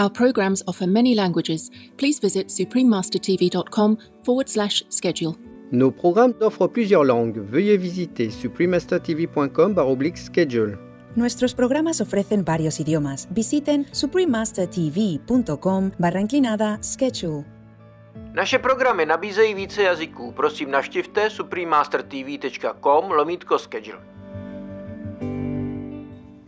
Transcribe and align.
Our 0.00 0.10
programs 0.10 0.62
offer 0.66 0.86
many 0.86 1.14
languages. 1.14 1.70
Please 1.98 2.20
visit 2.22 2.48
suprememastertv.com 2.48 3.98
forward 4.24 4.48
slash 4.48 4.82
schedule. 4.88 5.34
Nos 5.72 5.92
programmes 5.92 6.34
offrent 6.40 6.72
plusieurs 6.72 7.06
langues. 7.06 7.38
Veuillez 7.50 7.76
visiter 7.76 8.30
suprememastertv.com 8.30 9.74
schedule. 10.16 10.78
Nuestros 11.16 11.54
programas 11.54 12.00
ofrecen 12.00 12.44
varios 12.44 12.80
idiomas. 12.80 13.28
Visiten 13.30 13.86
suprememastertv.com 13.92 15.90
barra 15.98 16.20
inclinada 16.20 16.78
schedule. 16.82 17.44
Naše 18.34 18.58
programy 18.58 19.06
nabízejí 19.06 19.54
více 19.54 19.82
jazyků. 19.82 20.32
Prosím 20.32 20.70
navštivte 20.70 21.30
suprememastertv.com 21.30 23.10
lomítko 23.10 23.58
schedule. 23.58 23.98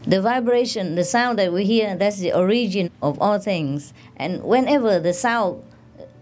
The 0.07 0.21
vibration, 0.21 0.95
the 0.95 1.03
sound 1.03 1.37
that 1.39 1.51
we 1.51 1.65
hear, 1.65 1.95
that's 1.97 2.19
the 2.19 2.31
origin 2.31 2.89
of 3.01 3.19
all 3.21 3.39
things. 3.39 3.93
And 4.15 4.41
whenever 4.43 4.99
the 4.99 5.13
sound, 5.13 5.61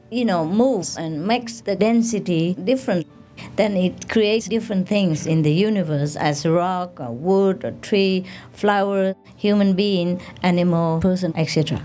you 0.09 0.25
know, 0.25 0.43
moves 0.43 0.97
and 0.97 1.27
makes 1.27 1.61
the 1.61 1.75
density 1.75 2.55
different, 2.63 3.05
then 3.57 3.77
it 3.77 4.09
creates 4.09 4.47
different 4.47 4.87
things 4.87 5.27
in 5.27 5.43
the 5.43 5.51
universe 5.51 6.15
as 6.15 6.47
rock, 6.47 6.99
or 6.99 7.11
wood, 7.11 7.63
or 7.63 7.73
tree, 7.81 8.25
flower, 8.53 9.13
human 9.37 9.75
being, 9.75 10.19
animal, 10.43 10.99
person, 10.99 11.31
etc. 11.37 11.79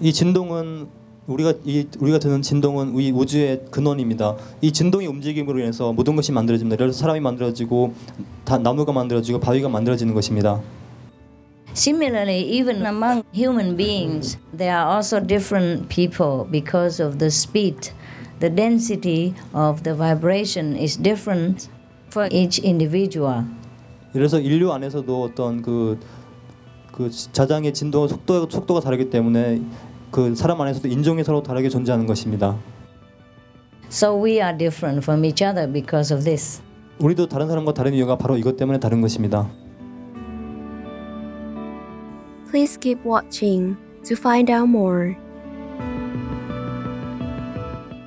이 0.00 0.12
진동은 0.12 0.86
우리가 1.26 1.54
이 1.64 1.86
우리가 1.98 2.18
듣는 2.18 2.42
진동은 2.42 2.98
이 3.00 3.10
우주의 3.10 3.62
근원입니다. 3.70 4.36
이 4.60 4.72
진동의 4.72 5.08
움직임으로 5.08 5.58
인해서 5.60 5.92
모든 5.92 6.14
것이 6.14 6.30
만들어집니다. 6.30 6.74
예를 6.74 6.86
들어서 6.88 6.98
사람이 7.00 7.20
만들어지고 7.20 7.94
다 8.44 8.58
나무가 8.58 8.92
만들어지고 8.92 9.40
바위가 9.40 9.68
만들어지는 9.68 10.14
것입니다. 10.14 10.60
Similarly, 11.77 12.41
even 12.57 12.87
among 12.87 13.23
human 13.31 13.77
beings, 13.77 14.37
there 14.51 14.75
are 14.75 14.97
also 14.97 15.19
different 15.19 15.89
people 15.89 16.47
because 16.49 16.99
of 16.99 17.19
the 17.19 17.29
speed. 17.29 17.93
The 18.39 18.49
density 18.49 19.35
of 19.53 19.83
the 19.83 19.93
vibration 19.93 20.75
is 20.75 20.97
different 20.97 21.69
for 22.09 22.27
each 22.31 22.57
individual. 22.65 23.45
그래서 24.11 24.39
인류 24.39 24.71
안에서도 24.71 25.21
어떤 25.21 25.61
그, 25.61 25.99
그 26.91 27.11
자장의 27.11 27.75
진동 27.75 28.07
속도 28.07 28.49
속도가 28.49 28.79
다르기 28.79 29.11
때문에 29.11 29.61
그 30.09 30.33
사람 30.33 30.59
안에서도 30.59 30.87
인종이 30.87 31.23
서로 31.23 31.43
다르게 31.43 31.69
존재하는 31.69 32.07
것입니다. 32.07 32.57
So 33.91 34.19
we 34.19 34.41
are 34.41 34.57
different 34.57 35.03
from 35.03 35.23
each 35.23 35.45
other 35.45 35.71
because 35.71 36.11
of 36.11 36.23
this. 36.23 36.59
우리도 36.97 37.27
다른 37.27 37.47
사람과 37.47 37.75
다른 37.75 37.93
이유가 37.93 38.17
바로 38.17 38.35
이것 38.35 38.57
때문에 38.57 38.79
다른 38.79 38.99
것입니다. 38.99 39.47
Please 42.49 42.77
keep 42.77 43.03
watching 43.03 43.75
to 44.05 44.15
find 44.15 44.49
out 44.49 44.67
more. 44.67 45.17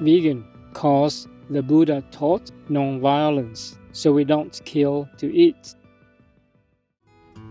Vegan 0.00 0.46
cause 0.72 1.28
the 1.50 1.62
Buddha 1.62 2.02
taught 2.10 2.50
non-violence, 2.70 3.78
so 3.92 4.12
we 4.12 4.24
don't 4.24 4.58
kill 4.64 5.06
to 5.18 5.30
eat. 5.34 5.74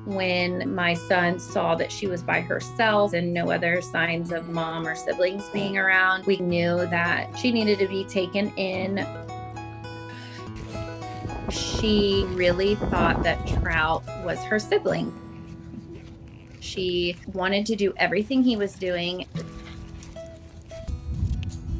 When 0.05 0.73
my 0.73 0.95
son 0.95 1.39
saw 1.39 1.75
that 1.75 1.91
she 1.91 2.07
was 2.07 2.23
by 2.23 2.41
herself 2.41 3.13
and 3.13 3.33
no 3.35 3.51
other 3.51 3.83
signs 3.83 4.31
of 4.31 4.49
mom 4.49 4.87
or 4.87 4.95
siblings 4.95 5.47
being 5.49 5.77
around, 5.77 6.25
we 6.25 6.37
knew 6.37 6.87
that 6.87 7.37
she 7.37 7.51
needed 7.51 7.77
to 7.79 7.87
be 7.87 8.03
taken 8.05 8.51
in. 8.57 9.05
She 11.51 12.25
really 12.29 12.75
thought 12.75 13.21
that 13.21 13.45
Trout 13.45 14.03
was 14.23 14.39
her 14.45 14.57
sibling. 14.57 15.13
She 16.59 17.15
wanted 17.33 17.65
to 17.67 17.75
do 17.75 17.93
everything 17.97 18.43
he 18.43 18.57
was 18.57 18.73
doing. 18.73 19.25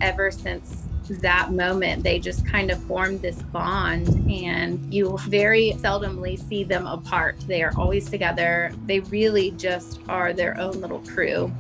Ever 0.02 0.32
since 0.32 0.84
that 1.10 1.52
moment, 1.52 2.04
they 2.04 2.20
just 2.20 2.46
kind 2.46 2.72
of 2.72 2.82
formed 2.84 3.22
this 3.22 3.42
bond, 3.42 4.08
and 4.32 4.94
you 4.94 5.18
very 5.28 5.74
seldomly 5.78 6.40
see 6.48 6.64
them 6.64 6.86
apart. 6.86 7.40
They 7.48 7.64
are 7.64 7.74
always 7.76 8.10
together. 8.10 8.72
They 8.86 9.00
really 9.02 9.52
just 9.52 10.00
are 10.08 10.34
their 10.34 10.58
own 10.60 10.80
little 10.82 11.00
crew. 11.00 11.52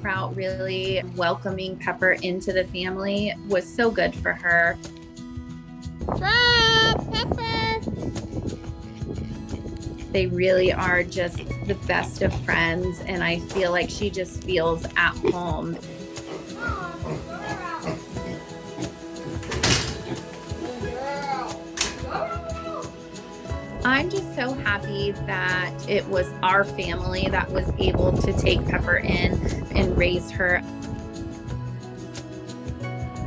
Trout 0.00 0.36
really 0.36 1.02
welcoming 1.16 1.76
Pepper 1.78 2.12
into 2.12 2.52
the 2.52 2.64
family 2.64 3.34
was 3.48 3.66
so 3.66 3.90
good 3.90 4.14
for 4.14 4.32
her. 4.32 4.78
Pepper! 6.06 8.23
They 10.14 10.26
really 10.28 10.72
are 10.72 11.02
just 11.02 11.38
the 11.66 11.74
best 11.88 12.22
of 12.22 12.32
friends, 12.44 13.00
and 13.00 13.20
I 13.24 13.40
feel 13.40 13.72
like 13.72 13.90
she 13.90 14.10
just 14.10 14.44
feels 14.44 14.84
at 14.96 15.12
home. 15.32 15.76
I'm 23.84 24.08
just 24.08 24.32
so 24.36 24.54
happy 24.54 25.10
that 25.26 25.74
it 25.88 26.06
was 26.06 26.30
our 26.44 26.62
family 26.62 27.26
that 27.32 27.50
was 27.50 27.68
able 27.80 28.12
to 28.18 28.32
take 28.34 28.64
Pepper 28.66 28.98
in 28.98 29.32
and 29.74 29.98
raise 29.98 30.30
her. 30.30 30.62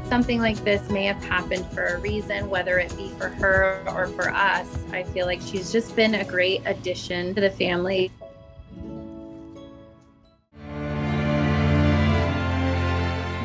Something 0.09 0.39
like 0.39 0.55
this 0.63 0.89
may 0.89 1.03
have 1.03 1.21
happened 1.23 1.65
for 1.73 1.85
a 1.85 1.99
reason, 1.99 2.49
whether 2.49 2.79
it 2.79 2.95
be 2.95 3.09
for 3.17 3.27
her 3.27 3.83
or 3.87 4.07
for 4.07 4.29
us. 4.29 4.67
I 4.93 5.03
feel 5.03 5.25
like 5.25 5.41
she's 5.41 5.69
just 5.69 5.97
been 5.97 6.15
a 6.15 6.23
great 6.23 6.61
addition 6.65 7.35
to 7.35 7.41
the 7.41 7.49
family. 7.49 8.09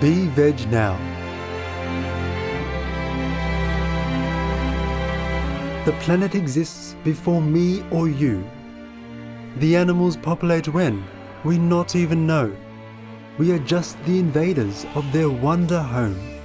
Be 0.01 0.27
Veg 0.29 0.71
Now. 0.71 0.97
The 5.85 5.93
planet 6.01 6.37
exists 6.37 6.95
before 7.03 7.43
me 7.43 7.85
or 7.91 8.09
you. 8.09 8.49
The 9.57 9.77
animals 9.77 10.17
populate 10.17 10.69
when 10.69 11.05
we 11.43 11.59
not 11.59 11.97
even 11.97 12.25
know. 12.25 12.55
We 13.37 13.51
are 13.51 13.59
just 13.59 14.01
the 14.05 14.21
invaders 14.21 14.87
of 14.95 15.13
their 15.13 15.29
wonder 15.29 15.83
home. 15.83 16.42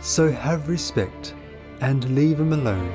So 0.00 0.30
have 0.30 0.68
respect 0.68 1.34
and 1.80 2.14
leave 2.14 2.40
him 2.40 2.52
alone. 2.52 2.90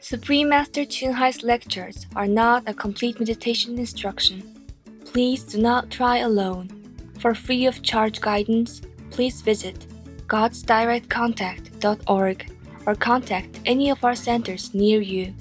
Supreme 0.00 0.50
Master 0.50 0.84
Ching 0.84 1.12
Hai's 1.12 1.42
lectures 1.42 2.06
are 2.14 2.26
not 2.26 2.62
a 2.66 2.74
complete 2.74 3.18
meditation 3.18 3.78
instruction. 3.78 4.42
Please 5.06 5.42
do 5.42 5.60
not 5.60 5.90
try 5.90 6.18
alone. 6.18 6.73
For 7.24 7.34
free 7.34 7.64
of 7.64 7.80
charge 7.82 8.20
guidance, 8.20 8.82
please 9.08 9.40
visit 9.40 9.86
godsdirectcontact.org 10.26 12.52
or 12.84 12.94
contact 12.94 13.60
any 13.64 13.88
of 13.88 14.04
our 14.04 14.14
centers 14.14 14.74
near 14.74 15.00
you. 15.00 15.32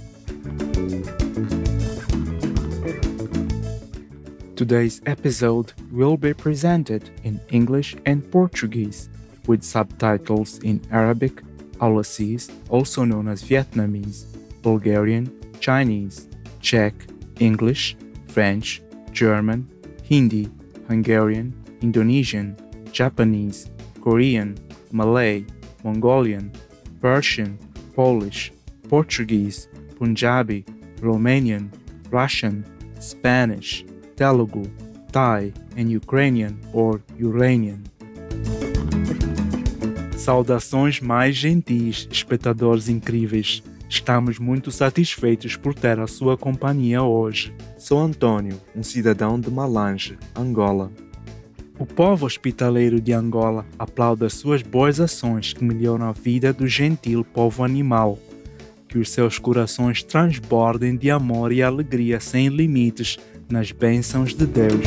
Today's 4.55 5.01
episode 5.05 5.73
will 5.91 6.15
be 6.15 6.33
presented 6.33 7.09
in 7.25 7.41
English 7.49 7.97
and 8.05 8.31
Portuguese 8.31 9.09
with 9.45 9.61
subtitles 9.61 10.59
in 10.59 10.79
Arabic, 10.89 11.43
Aulacese, 11.81 12.49
also 12.69 13.03
known 13.03 13.27
as 13.27 13.43
Vietnamese, 13.43 14.23
Bulgarian, 14.61 15.29
Chinese, 15.59 16.29
Czech, 16.61 16.93
English, 17.41 17.97
French, 18.29 18.81
German, 19.11 19.67
Hindi, 20.03 20.47
Hungarian, 20.87 21.53
Indonesian, 21.83 22.55
Japanese, 22.93 23.69
Korean, 23.99 24.55
Malay, 24.91 25.45
Mongolian, 25.83 26.49
Persian, 27.01 27.59
Polish, 27.93 28.53
Portuguese, 28.89 29.67
Punjabi, 29.97 30.65
Romanian, 31.01 31.69
Russian, 32.09 32.63
Spanish, 33.01 33.85
Telugu, 34.15 34.63
Thai, 35.11 35.51
and 35.77 35.91
Ukrainian 35.91 36.57
or 36.71 37.01
Uranian. 37.19 37.83
Saudações 40.15 41.01
mais 41.01 41.35
gentis, 41.35 42.07
espectadores 42.09 42.87
incríveis. 42.87 43.61
Estamos 43.89 44.39
muito 44.39 44.71
satisfeitos 44.71 45.57
por 45.57 45.75
ter 45.75 45.99
a 45.99 46.07
sua 46.07 46.37
companhia 46.37 47.03
hoje. 47.03 47.53
Sou 47.77 47.99
Antônio, 47.99 48.59
um 48.73 48.81
cidadão 48.81 49.37
de 49.37 49.51
Malange, 49.51 50.17
Angola. 50.33 50.89
O 51.79 51.87
povo 51.87 52.27
hospitaleiro 52.27 53.01
de 53.01 53.13
Angola 53.13 53.65
aplaude 53.79 54.25
as 54.25 54.33
suas 54.33 54.61
boas 54.61 54.99
ações 54.99 55.53
que 55.53 55.63
melhoram 55.63 56.05
a 56.05 56.11
vida 56.11 56.53
do 56.53 56.67
gentil 56.67 57.25
povo 57.25 57.63
animal. 57.63 58.19
Que 58.87 58.99
os 58.99 59.09
seus 59.09 59.39
corações 59.39 60.03
transbordem 60.03 60.95
de 60.95 61.09
amor 61.09 61.51
e 61.51 61.63
alegria 61.63 62.19
sem 62.19 62.47
limites 62.47 63.17
nas 63.49 63.71
bênçãos 63.71 64.35
de 64.35 64.45
Deus. 64.45 64.85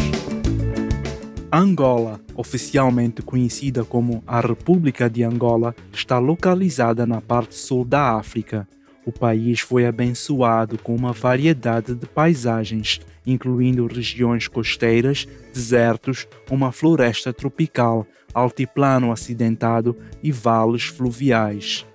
Angola, 1.52 2.20
oficialmente 2.36 3.20
conhecida 3.20 3.84
como 3.84 4.22
a 4.26 4.40
República 4.40 5.10
de 5.10 5.24
Angola, 5.24 5.74
está 5.92 6.18
localizada 6.18 7.04
na 7.04 7.20
parte 7.20 7.56
sul 7.56 7.84
da 7.84 8.16
África. 8.16 8.66
O 9.06 9.12
país 9.12 9.60
foi 9.60 9.86
abençoado 9.86 10.76
com 10.78 10.92
uma 10.92 11.12
variedade 11.12 11.94
de 11.94 12.06
paisagens, 12.06 13.00
incluindo 13.24 13.86
regiões 13.86 14.48
costeiras, 14.48 15.28
desertos, 15.54 16.26
uma 16.50 16.72
floresta 16.72 17.32
tropical, 17.32 18.04
altiplano 18.34 19.12
acidentado 19.12 19.96
e 20.20 20.32
vales 20.32 20.86
fluviais. 20.86 21.86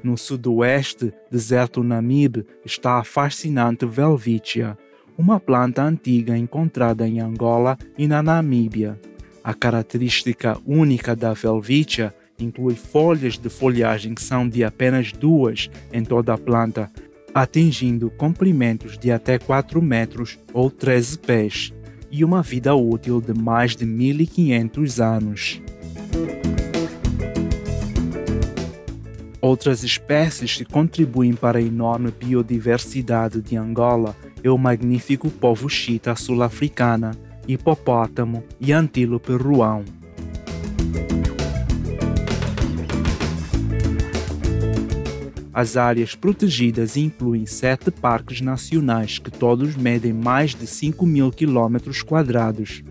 No 0.00 0.16
sudoeste, 0.16 1.12
deserto 1.28 1.82
Namibe, 1.82 2.46
está 2.64 3.00
a 3.00 3.04
fascinante 3.04 3.84
Welwitschia, 3.84 4.78
uma 5.18 5.40
planta 5.40 5.82
antiga 5.82 6.36
encontrada 6.36 7.06
em 7.06 7.20
Angola 7.20 7.78
e 7.96 8.06
na 8.06 8.22
Namíbia. 8.22 9.00
A 9.42 9.54
característica 9.54 10.58
única 10.66 11.16
da 11.16 11.32
Welwitschia 11.32 12.14
inclui 12.38 12.74
folhas 12.74 13.38
de 13.38 13.48
folhagem 13.48 14.14
que 14.14 14.22
são 14.22 14.48
de 14.48 14.62
apenas 14.62 15.12
duas 15.12 15.70
em 15.92 16.04
toda 16.04 16.34
a 16.34 16.38
planta, 16.38 16.90
atingindo 17.34 18.10
comprimentos 18.10 18.98
de 18.98 19.10
até 19.10 19.38
4 19.38 19.80
metros 19.80 20.38
ou 20.52 20.70
13 20.70 21.18
pés, 21.18 21.72
e 22.10 22.24
uma 22.24 22.42
vida 22.42 22.74
útil 22.74 23.20
de 23.20 23.32
mais 23.32 23.74
de 23.74 23.84
1500 23.84 25.00
anos. 25.00 25.62
Outras 29.40 29.84
espécies 29.84 30.56
que 30.56 30.64
contribuem 30.64 31.34
para 31.34 31.58
a 31.58 31.62
enorme 31.62 32.10
biodiversidade 32.10 33.40
de 33.40 33.56
Angola 33.56 34.16
é 34.46 34.50
o 34.50 34.56
magnífico 34.56 35.28
povo 35.28 35.68
chita 35.68 36.14
sul-africana, 36.14 37.16
hipopótamo 37.48 38.44
e 38.60 38.72
antílope 38.72 39.32
ruão. 39.32 39.84
As 45.52 45.76
áreas 45.76 46.14
protegidas 46.14 46.96
incluem 46.96 47.46
sete 47.46 47.90
parques 47.90 48.40
nacionais 48.40 49.18
que 49.18 49.30
todos 49.30 49.74
medem 49.74 50.12
mais 50.12 50.54
de 50.54 50.66
5 50.66 51.04
mil 51.06 51.32
quilômetros 51.32 52.02
quadrados. 52.02 52.84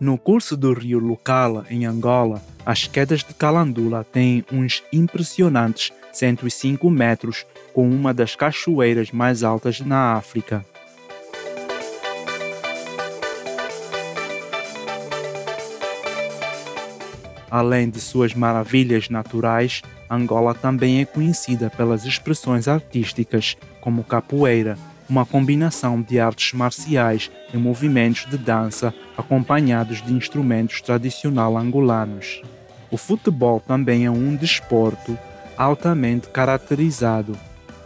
No 0.00 0.18
curso 0.18 0.56
do 0.56 0.74
rio 0.74 0.98
Lucala, 0.98 1.64
em 1.70 1.86
Angola, 1.86 2.42
as 2.66 2.86
quedas 2.86 3.20
de 3.20 3.32
Calandula 3.32 4.04
têm 4.04 4.44
uns 4.52 4.82
impressionantes 4.92 5.92
105 6.12 6.90
metros, 6.90 7.46
com 7.72 7.88
uma 7.88 8.12
das 8.12 8.36
cachoeiras 8.36 9.10
mais 9.10 9.42
altas 9.42 9.80
na 9.80 10.14
África. 10.14 10.64
Além 17.50 17.90
de 17.90 18.00
suas 18.00 18.32
maravilhas 18.32 19.10
naturais, 19.10 19.82
Angola 20.08 20.54
também 20.54 21.02
é 21.02 21.04
conhecida 21.04 21.68
pelas 21.68 22.06
expressões 22.06 22.66
artísticas, 22.66 23.56
como 23.80 24.02
capoeira, 24.04 24.78
uma 25.08 25.26
combinação 25.26 26.00
de 26.00 26.18
artes 26.18 26.54
marciais 26.54 27.30
e 27.52 27.58
movimentos 27.58 28.24
de 28.30 28.38
dança 28.38 28.94
acompanhados 29.18 30.00
de 30.00 30.14
instrumentos 30.14 30.80
tradicional 30.80 31.58
angolanos. 31.58 32.40
O 32.90 32.96
futebol 32.96 33.60
também 33.60 34.06
é 34.06 34.10
um 34.10 34.34
desporto 34.34 35.18
altamente 35.56 36.28
caracterizado, 36.28 37.36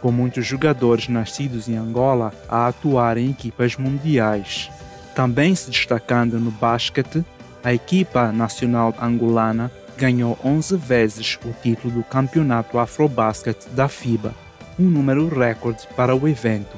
com 0.01 0.11
muitos 0.11 0.45
jogadores 0.45 1.07
nascidos 1.07 1.67
em 1.67 1.75
Angola 1.75 2.33
a 2.47 2.67
atuar 2.67 3.17
em 3.17 3.31
equipas 3.31 3.75
mundiais. 3.75 4.69
Também 5.15 5.55
se 5.55 5.69
destacando 5.69 6.39
no 6.39 6.51
basquete, 6.51 7.25
a 7.63 7.73
equipa 7.73 8.31
nacional 8.31 8.93
angolana 9.01 9.71
ganhou 9.97 10.37
11 10.43 10.77
vezes 10.77 11.39
o 11.43 11.51
título 11.61 11.93
do 11.93 12.03
Campeonato 12.03 12.77
Afrobasket 12.77 13.67
da 13.71 13.87
FIBA, 13.87 14.33
um 14.79 14.83
número 14.83 15.27
recorde 15.27 15.87
para 15.95 16.15
o 16.15 16.27
evento. 16.27 16.77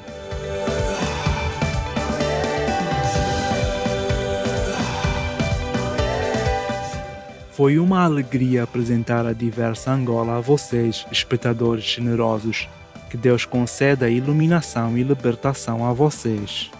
Foi 7.60 7.78
uma 7.78 8.04
alegria 8.04 8.62
apresentar 8.62 9.26
a 9.26 9.34
diversa 9.34 9.92
Angola 9.92 10.38
a 10.38 10.40
vocês, 10.40 11.06
espectadores 11.12 11.84
generosos. 11.84 12.66
Que 13.10 13.16
Deus 13.16 13.44
conceda 13.44 14.08
iluminação 14.08 14.96
e 14.96 15.02
libertação 15.02 15.84
a 15.84 15.92
vocês. 15.92 16.70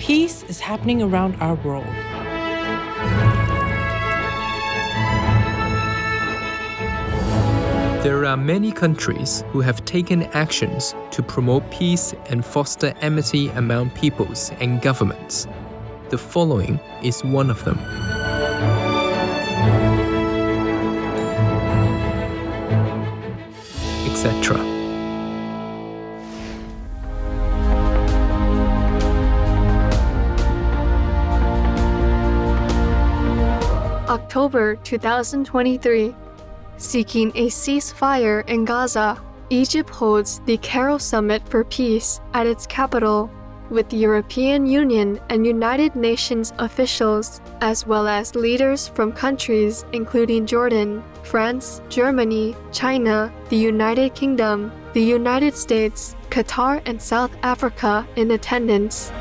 Peace 0.00 0.44
is 0.48 0.60
happening 0.60 1.02
around 1.02 1.36
our 1.40 1.56
world. 1.64 2.13
There 8.04 8.26
are 8.26 8.36
many 8.36 8.70
countries 8.70 9.44
who 9.48 9.62
have 9.62 9.82
taken 9.86 10.24
actions 10.34 10.94
to 11.10 11.22
promote 11.22 11.70
peace 11.70 12.14
and 12.28 12.44
foster 12.44 12.92
amity 13.00 13.48
among 13.48 13.88
peoples 13.92 14.52
and 14.60 14.82
governments. 14.82 15.46
The 16.10 16.18
following 16.18 16.78
is 17.02 17.24
one 17.24 17.48
of 17.48 17.64
them. 17.64 17.78
Etc. 24.04 24.58
October 34.10 34.76
2023. 34.84 36.14
Seeking 36.76 37.30
a 37.34 37.46
ceasefire 37.48 38.48
in 38.48 38.64
Gaza, 38.64 39.20
Egypt 39.50 39.90
holds 39.90 40.40
the 40.46 40.56
Cairo 40.58 40.98
Summit 40.98 41.48
for 41.48 41.64
Peace 41.64 42.20
at 42.32 42.46
its 42.46 42.66
capital, 42.66 43.30
with 43.70 43.92
European 43.92 44.66
Union 44.66 45.20
and 45.30 45.46
United 45.46 45.94
Nations 45.96 46.52
officials, 46.58 47.40
as 47.60 47.86
well 47.86 48.08
as 48.08 48.34
leaders 48.34 48.88
from 48.88 49.12
countries 49.12 49.84
including 49.92 50.46
Jordan, 50.46 51.02
France, 51.22 51.80
Germany, 51.88 52.56
China, 52.72 53.32
the 53.48 53.56
United 53.56 54.14
Kingdom, 54.14 54.72
the 54.92 55.02
United 55.02 55.54
States, 55.54 56.14
Qatar, 56.30 56.82
and 56.86 57.00
South 57.00 57.30
Africa 57.42 58.06
in 58.16 58.32
attendance. 58.32 59.12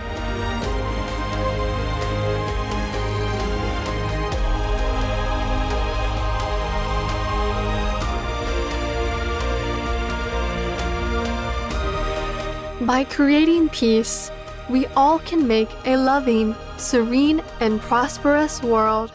By 12.86 13.06
creating 13.06 13.70
peace, 13.70 14.30
we 14.70 14.88
all 14.88 15.20
can 15.20 15.48
make 15.48 15.70
a 15.86 15.96
loving, 15.96 16.54
serene, 16.76 17.42
and 17.62 17.80
prosperous 17.80 18.62
world. 18.62 19.14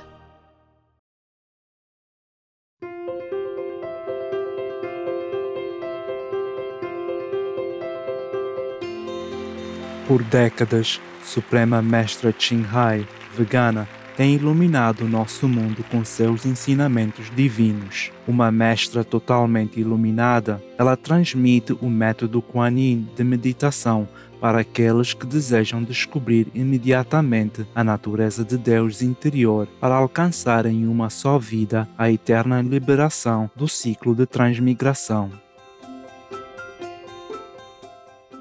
Por 10.07 10.23
décadas, 10.31 10.99
Suprema 11.23 11.83
Mestra 11.83 12.33
Hai, 12.65 13.07
vegana, 13.37 13.87
tem 14.19 14.35
iluminado 14.35 15.05
o 15.05 15.09
nosso 15.09 15.47
mundo 15.47 15.85
com 15.93 16.05
seus 16.05 16.45
ensinamentos 16.45 17.31
divinos. 17.37 18.11
Uma 18.27 18.51
mestra 18.51 19.05
totalmente 19.05 19.79
iluminada, 19.79 20.61
ela 20.77 20.97
transmite 20.97 21.73
o 21.81 21.89
método 21.89 22.43
Kuan 22.43 22.77
Yin 22.77 23.09
de 23.15 23.23
meditação 23.23 24.09
para 24.41 24.59
aqueles 24.63 25.15
que 25.15 25.25
desejam 25.25 25.85
descobrir 25.85 26.49
imediatamente 26.53 27.65
a 27.73 27.85
natureza 27.85 28.45
de 28.45 28.59
Deus 28.59 29.03
interior 29.03 29.69
para 29.81 29.95
alcançarem 29.95 30.83
em 30.83 30.89
uma 30.89 31.11
só 31.11 31.39
vida 31.39 31.89
a 31.97 32.11
eterna 32.11 32.61
liberação 32.61 33.49
do 33.55 33.69
ciclo 33.69 34.17
de 34.17 34.27
transmigração. 34.27 35.31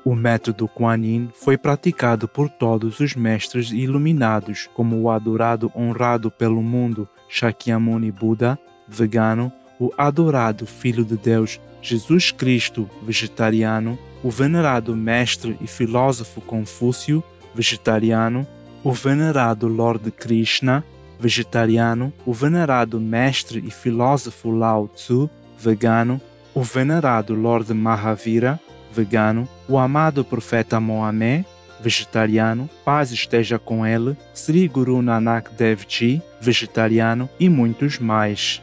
O 0.08 0.16
método 0.16 0.70
Kuan 0.70 1.02
Yin 1.04 1.30
foi 1.34 1.58
praticado 1.58 2.30
por 2.30 2.48
todos 2.48 3.02
os 3.02 3.14
mestres 3.14 3.72
iluminados, 3.72 4.70
como 4.74 5.02
o 5.02 5.12
adorado 5.12 5.70
honrado 5.76 6.32
pelo 6.32 6.64
mundo 6.64 7.10
Shakyamuni 7.28 8.10
Buda, 8.10 8.58
vegano, 8.88 9.52
o 9.78 9.92
adorado 9.98 10.66
Filho 10.66 11.04
de 11.04 11.18
Deus 11.18 11.60
Jesus 11.82 12.32
Cristo, 12.32 12.90
vegetariano, 13.04 14.00
o 14.24 14.32
venerado 14.32 14.96
mestre 14.96 15.58
e 15.60 15.68
filósofo 15.68 16.40
Confúcio, 16.40 17.22
vegetariano, 17.54 18.48
o 18.86 18.94
venerado 18.94 19.68
Lord 19.68 20.10
Krishna, 20.12 20.86
vegetariano, 21.20 22.14
o 22.26 22.32
venerado 22.34 22.98
mestre 22.98 23.62
e 23.68 23.70
filósofo 23.70 24.52
Lao 24.52 24.88
Tzu, 24.88 25.30
vegano, 25.60 26.22
o 26.56 26.64
venerado 26.64 27.34
Lord 27.34 27.74
Mahavira, 27.74 28.58
vegano, 28.98 29.48
o 29.68 29.78
amado 29.78 30.26
profeta 30.26 30.80
Mohammed, 30.80 31.46
vegetariano, 31.80 32.68
paz 32.84 33.12
esteja 33.12 33.60
com 33.60 33.86
ele, 33.86 34.18
Sri 34.34 34.68
Guru 34.68 35.02
Nanak 35.04 35.54
Dev 35.54 35.82
Ji, 35.88 36.22
vegetariano 36.42 37.30
e 37.40 37.48
muitos 37.48 38.00
mais. 38.00 38.62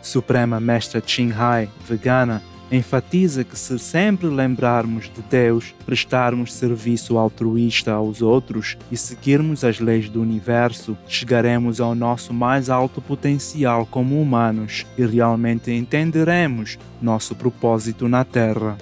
Suprema 0.00 0.60
Mestra 0.60 1.02
Ching 1.04 1.32
Hai, 1.32 1.68
vegana, 1.86 2.40
enfatiza 2.70 3.42
que 3.42 3.58
se 3.58 3.78
sempre 3.78 4.28
lembrarmos 4.28 5.10
de 5.12 5.22
Deus, 5.22 5.74
prestarmos 5.84 6.52
serviço 6.52 7.18
altruísta 7.18 7.92
aos 7.92 8.22
outros 8.22 8.76
e 8.92 8.96
seguirmos 8.96 9.64
as 9.64 9.80
leis 9.80 10.08
do 10.08 10.20
universo, 10.20 10.96
chegaremos 11.08 11.80
ao 11.80 11.94
nosso 11.94 12.32
mais 12.32 12.70
alto 12.70 13.00
potencial 13.00 13.86
como 13.86 14.20
humanos 14.20 14.86
e 14.96 15.04
realmente 15.04 15.72
entenderemos 15.72 16.78
nosso 17.00 17.34
propósito 17.34 18.06
na 18.08 18.24
Terra. 18.24 18.76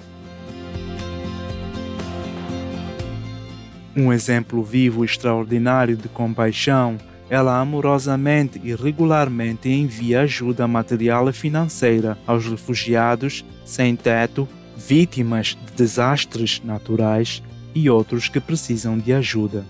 Um 3.97 4.13
exemplo 4.13 4.63
vivo 4.63 5.03
extraordinário 5.03 5.97
de 5.97 6.07
compaixão, 6.07 6.99
ela 7.27 7.59
amorosamente 7.59 8.61
e 8.63 8.75
regularmente 8.75 9.69
envia 9.69 10.21
ajuda 10.21 10.67
material 10.67 11.27
e 11.27 11.33
financeira 11.33 12.15
aos 12.27 12.45
refugiados 12.45 13.43
sem 13.65 13.95
teto, 13.95 14.47
vítimas 14.77 15.57
de 15.65 15.73
desastres 15.75 16.61
naturais 16.63 17.41
e 17.73 17.89
outros 17.89 18.29
que 18.29 18.39
precisam 18.39 18.99
de 18.99 19.11
ajuda. 19.13 19.65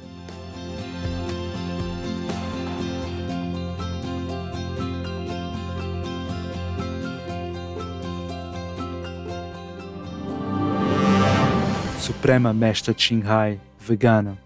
Suprema 11.97 12.51
Mestra 12.51 12.93
Hai 13.25 13.57
vegana. 13.87 14.37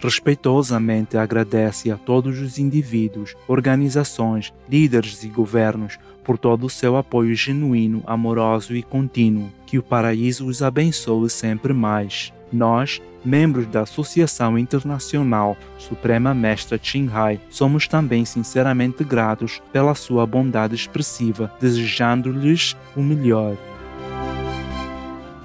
Respeitosamente 0.00 1.16
agradece 1.16 1.90
a 1.90 1.96
todos 1.96 2.38
os 2.38 2.58
indivíduos, 2.58 3.34
organizações, 3.48 4.52
líderes 4.68 5.24
e 5.24 5.28
governos 5.28 5.98
por 6.24 6.38
todo 6.38 6.66
o 6.66 6.70
seu 6.70 6.96
apoio 6.96 7.34
genuíno, 7.34 8.02
amoroso 8.06 8.76
e 8.76 8.82
contínuo. 8.82 9.50
Que 9.66 9.78
o 9.78 9.82
paraíso 9.82 10.46
os 10.46 10.62
abençoe 10.62 11.28
sempre 11.28 11.72
mais. 11.72 12.32
Nós, 12.52 13.02
membros 13.24 13.66
da 13.66 13.82
Associação 13.82 14.56
Internacional 14.56 15.56
Suprema 15.76 16.32
Mestra 16.32 16.80
Hai, 17.12 17.40
somos 17.50 17.88
também 17.88 18.24
sinceramente 18.24 19.02
gratos 19.04 19.60
pela 19.72 19.94
sua 19.94 20.24
bondade 20.26 20.74
expressiva, 20.74 21.52
desejando-lhes 21.60 22.76
o 22.96 23.02
melhor. 23.02 23.56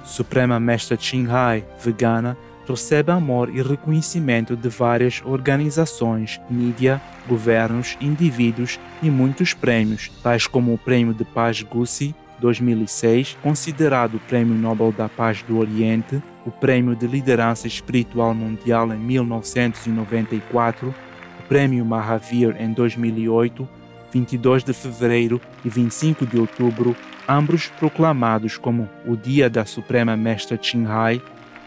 Suprema 0.04 0.60
Mestra 0.60 0.96
Hai, 1.30 1.64
vegana, 1.82 2.36
recebe 2.66 3.10
amor 3.10 3.54
e 3.54 3.62
reconhecimento 3.62 4.56
de 4.56 4.68
várias 4.68 5.22
organizações, 5.24 6.40
mídia, 6.50 7.00
governos, 7.28 7.96
indivíduos 8.00 8.78
e 9.02 9.10
muitos 9.10 9.54
prêmios, 9.54 10.10
tais 10.22 10.46
como 10.46 10.72
o 10.72 10.78
Prêmio 10.78 11.14
de 11.14 11.24
Paz 11.24 11.62
Gussi 11.62 12.14
2006, 12.40 13.38
considerado 13.42 14.16
o 14.16 14.20
Prêmio 14.20 14.54
Nobel 14.54 14.92
da 14.92 15.08
Paz 15.08 15.42
do 15.42 15.58
Oriente, 15.58 16.22
o 16.44 16.50
Prêmio 16.50 16.94
de 16.94 17.06
Liderança 17.06 17.66
Espiritual 17.66 18.34
Mundial 18.34 18.92
em 18.92 18.98
1994, 18.98 20.88
o 20.88 21.42
Prêmio 21.48 21.84
Mahavir 21.84 22.54
em 22.60 22.72
2008, 22.72 23.66
22 24.12 24.62
de 24.62 24.72
fevereiro 24.72 25.40
e 25.64 25.68
25 25.68 26.26
de 26.26 26.38
outubro, 26.38 26.94
ambos 27.28 27.68
proclamados 27.68 28.58
como 28.58 28.88
o 29.06 29.16
Dia 29.16 29.48
da 29.48 29.64
Suprema 29.64 30.16
Mestra 30.16 30.60
Hai 30.88 31.20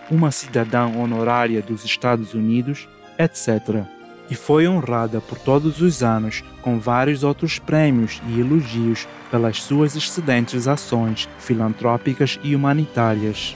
uma 0.10 0.32
cidadã 0.32 0.88
honorária 0.88 1.62
dos 1.62 1.84
Estados 1.84 2.34
Unidos, 2.34 2.88
etc. 3.18 3.84
E 4.30 4.36
foi 4.36 4.68
honrada 4.68 5.22
por 5.22 5.38
todos 5.38 5.82
os 5.82 6.04
anos 6.04 6.44
com 6.62 6.80
vários 6.80 7.24
outros 7.24 7.60
prêmios 7.60 8.22
e 8.28 8.40
elogios 8.40 9.08
pelas 9.32 9.62
suas 9.62 9.96
excelentes 9.96 10.68
ações 10.68 11.30
filantrópicas 11.40 12.40
e 12.44 12.56
humanitárias. 12.56 13.56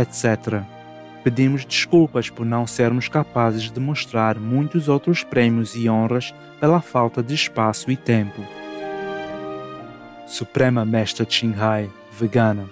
Etc. 0.00 0.62
Pedimos 1.22 1.64
desculpas 1.64 2.30
por 2.30 2.46
não 2.46 2.66
sermos 2.66 3.08
capazes 3.08 3.70
de 3.70 3.78
mostrar 3.78 4.38
muitos 4.38 4.88
outros 4.88 5.22
prêmios 5.22 5.74
e 5.76 5.88
honras 5.88 6.34
pela 6.58 6.80
falta 6.80 7.22
de 7.22 7.34
espaço 7.34 7.90
e 7.90 7.96
tempo. 7.96 8.42
Suprema 10.26 10.84
Mestra 10.84 11.26
Qinghai, 11.26 11.90
vegana, 12.12 12.66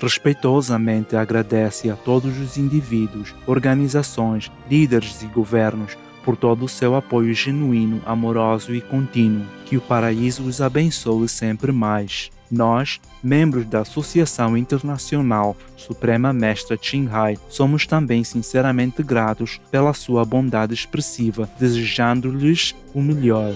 respeitosamente 0.00 1.16
agradece 1.16 1.90
a 1.90 1.96
todos 1.96 2.38
os 2.38 2.56
indivíduos, 2.56 3.34
organizações, 3.46 4.50
líderes 4.68 5.22
e 5.22 5.26
governos 5.26 5.96
por 6.24 6.36
todo 6.36 6.64
o 6.64 6.68
seu 6.68 6.94
apoio 6.94 7.32
genuíno, 7.32 8.02
amoroso 8.04 8.74
e 8.74 8.80
contínuo. 8.80 9.46
Que 9.64 9.76
o 9.76 9.80
paraíso 9.80 10.42
os 10.44 10.60
abençoe 10.60 11.28
sempre 11.28 11.72
mais. 11.72 12.30
Nós, 12.50 13.00
membros 13.22 13.66
da 13.66 13.80
Associação 13.80 14.56
Internacional 14.56 15.56
Suprema 15.76 16.32
Mestra 16.32 16.76
Qinghai, 16.76 17.36
somos 17.48 17.86
também 17.86 18.24
sinceramente 18.24 19.02
gratos 19.02 19.60
pela 19.70 19.92
sua 19.92 20.24
bondade 20.24 20.72
expressiva, 20.72 21.48
desejando-lhes 21.58 22.74
o 22.94 23.02
melhor. 23.02 23.54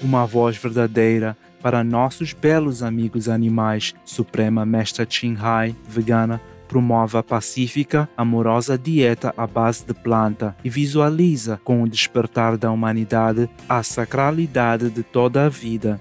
Uma 0.00 0.24
voz 0.26 0.56
verdadeira 0.56 1.36
para 1.60 1.84
nossos 1.84 2.32
belos 2.32 2.82
amigos 2.82 3.28
animais, 3.28 3.94
Suprema 4.04 4.64
Mestra 4.64 5.04
Qinghai, 5.04 5.76
vegana, 5.86 6.40
promove 6.66 7.18
a 7.18 7.22
pacífica, 7.22 8.08
amorosa 8.16 8.78
dieta 8.78 9.34
à 9.36 9.44
base 9.44 9.84
de 9.84 9.92
planta 9.92 10.56
e 10.64 10.70
visualiza, 10.70 11.60
com 11.64 11.82
o 11.82 11.88
despertar 11.88 12.56
da 12.56 12.70
humanidade, 12.70 13.50
a 13.68 13.82
sacralidade 13.82 14.88
de 14.88 15.02
toda 15.02 15.46
a 15.46 15.48
vida. 15.48 16.00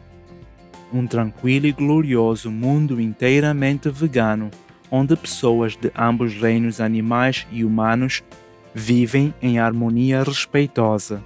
Um 0.92 1.06
tranquilo 1.06 1.68
e 1.68 1.72
glorioso 1.72 2.50
mundo 2.50 3.00
inteiramente 3.00 3.90
vegano, 3.90 4.50
onde 4.90 5.16
pessoas 5.16 5.76
de 5.76 5.92
ambos 5.96 6.34
reinos 6.34 6.82
animais 6.82 7.46
e 7.52 7.64
humanos 7.64 8.24
vivem 8.74 9.34
em 9.42 9.60
harmonia 9.60 10.24
respeitosa. 10.24 11.24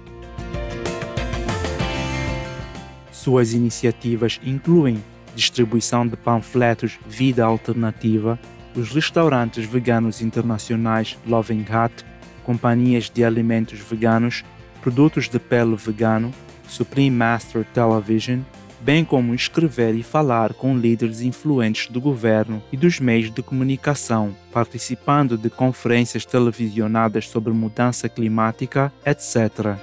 Suas 3.10 3.54
iniciativas 3.54 4.38
incluem 4.44 5.02
distribuição 5.34 6.06
de 6.06 6.16
panfletos 6.16 6.98
Vida 7.06 7.44
Alternativa, 7.44 8.38
os 8.76 8.90
restaurantes 8.90 9.64
veganos 9.64 10.20
internacionais 10.20 11.16
Loving 11.26 11.62
Hut, 11.62 12.04
companhias 12.44 13.08
de 13.08 13.24
alimentos 13.24 13.78
veganos, 13.78 14.44
produtos 14.82 15.28
de 15.28 15.38
pele 15.38 15.74
vegano, 15.76 16.32
Supreme 16.68 17.16
Master 17.16 17.64
Television, 17.72 18.40
bem 18.84 19.02
como 19.02 19.34
escrever 19.34 19.94
e 19.94 20.02
falar 20.02 20.52
com 20.52 20.76
líderes 20.76 21.22
influentes 21.22 21.90
do 21.90 22.02
governo 22.02 22.62
e 22.70 22.76
dos 22.76 23.00
meios 23.00 23.30
de 23.30 23.42
comunicação, 23.42 24.36
participando 24.52 25.38
de 25.38 25.48
conferências 25.48 26.26
televisionadas 26.26 27.26
sobre 27.26 27.50
mudança 27.54 28.10
climática, 28.10 28.92
etc. 29.06 29.78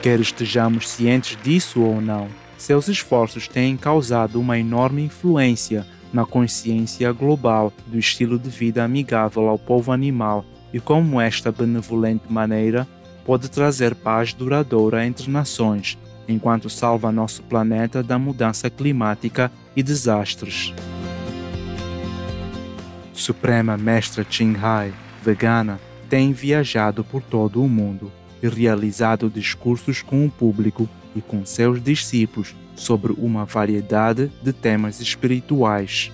Quer 0.00 0.20
estejamos 0.20 0.88
cientes 0.88 1.36
disso 1.42 1.82
ou 1.82 2.00
não, 2.00 2.28
seus 2.56 2.88
esforços 2.88 3.46
têm 3.46 3.76
causado 3.76 4.40
uma 4.40 4.58
enorme 4.58 5.02
influência 5.02 5.86
na 6.14 6.24
consciência 6.24 7.12
global 7.12 7.70
do 7.86 7.98
estilo 7.98 8.38
de 8.38 8.48
vida 8.48 8.82
amigável 8.82 9.50
ao 9.50 9.58
povo 9.58 9.92
animal 9.92 10.46
e 10.72 10.80
como 10.80 11.20
esta 11.20 11.52
benevolente 11.52 12.24
maneira 12.32 12.88
pode 13.22 13.50
trazer 13.50 13.94
paz 13.94 14.32
duradoura 14.32 15.06
entre 15.06 15.30
nações, 15.30 15.98
enquanto 16.28 16.70
salva 16.70 17.10
nosso 17.10 17.42
planeta 17.42 18.02
da 18.02 18.18
mudança 18.18 18.70
climática 18.70 19.50
e 19.74 19.82
desastres. 19.82 20.72
Suprema 23.12 23.76
Mestra 23.76 24.24
Qinghai, 24.24 24.92
vegana, 25.22 25.78
tem 26.08 26.32
viajado 26.32 27.04
por 27.04 27.22
todo 27.22 27.62
o 27.62 27.68
mundo 27.68 28.10
e 28.42 28.48
realizado 28.48 29.28
discursos 29.28 30.02
com 30.02 30.24
o 30.24 30.30
público 30.30 30.88
e 31.14 31.20
com 31.20 31.44
seus 31.44 31.82
discípulos 31.82 32.54
sobre 32.74 33.12
uma 33.12 33.44
variedade 33.44 34.32
de 34.42 34.52
temas 34.52 35.00
espirituais. 35.00 36.10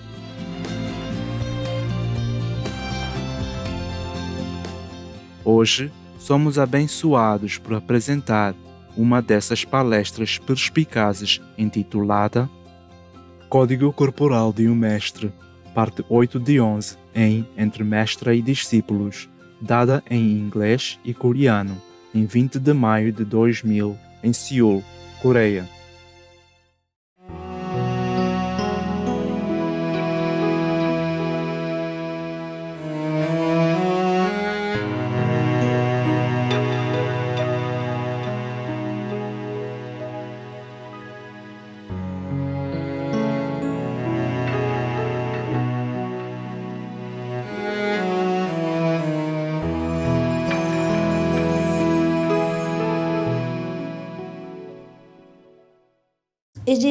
Hoje, 5.45 5.89
somos 6.19 6.59
abençoados 6.59 7.57
por 7.57 7.73
apresentar 7.73 8.53
uma 8.97 9.21
dessas 9.21 9.63
palestras 9.63 10.37
perspicazes 10.39 11.39
intitulada 11.57 12.49
Código 13.47 13.93
Corporal 13.93 14.51
de 14.51 14.67
um 14.67 14.75
Mestre, 14.75 15.31
parte 15.73 16.03
8 16.09 16.39
de 16.39 16.59
11, 16.59 16.97
em 17.15 17.47
Entre 17.57 17.83
Mestra 17.83 18.35
e 18.35 18.41
Discípulos, 18.41 19.29
dada 19.61 20.03
em 20.09 20.37
inglês 20.37 20.99
e 21.05 21.13
coreano 21.13 21.81
em 22.13 22.25
20 22.25 22.59
de 22.59 22.73
maio 22.73 23.11
de 23.13 23.23
2000, 23.23 23.97
em 24.23 24.33
Seul, 24.33 24.83
Coreia. 25.21 25.76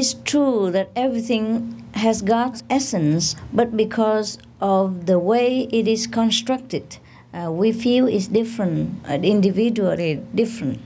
is 0.05 0.13
true 0.23 0.69
that 0.71 0.89
everything 0.95 1.81
has 1.95 2.21
God's 2.21 2.63
essence, 2.69 3.35
but 3.51 3.75
because 3.75 4.37
of 4.61 5.07
the 5.07 5.17
way 5.17 5.67
it 5.71 5.87
is 5.87 6.05
constructed, 6.05 6.97
uh, 7.33 7.49
we 7.51 7.71
feel 7.71 8.05
it's 8.05 8.27
different, 8.27 8.93
uh, 9.09 9.17
individually 9.23 10.21
different. 10.35 10.79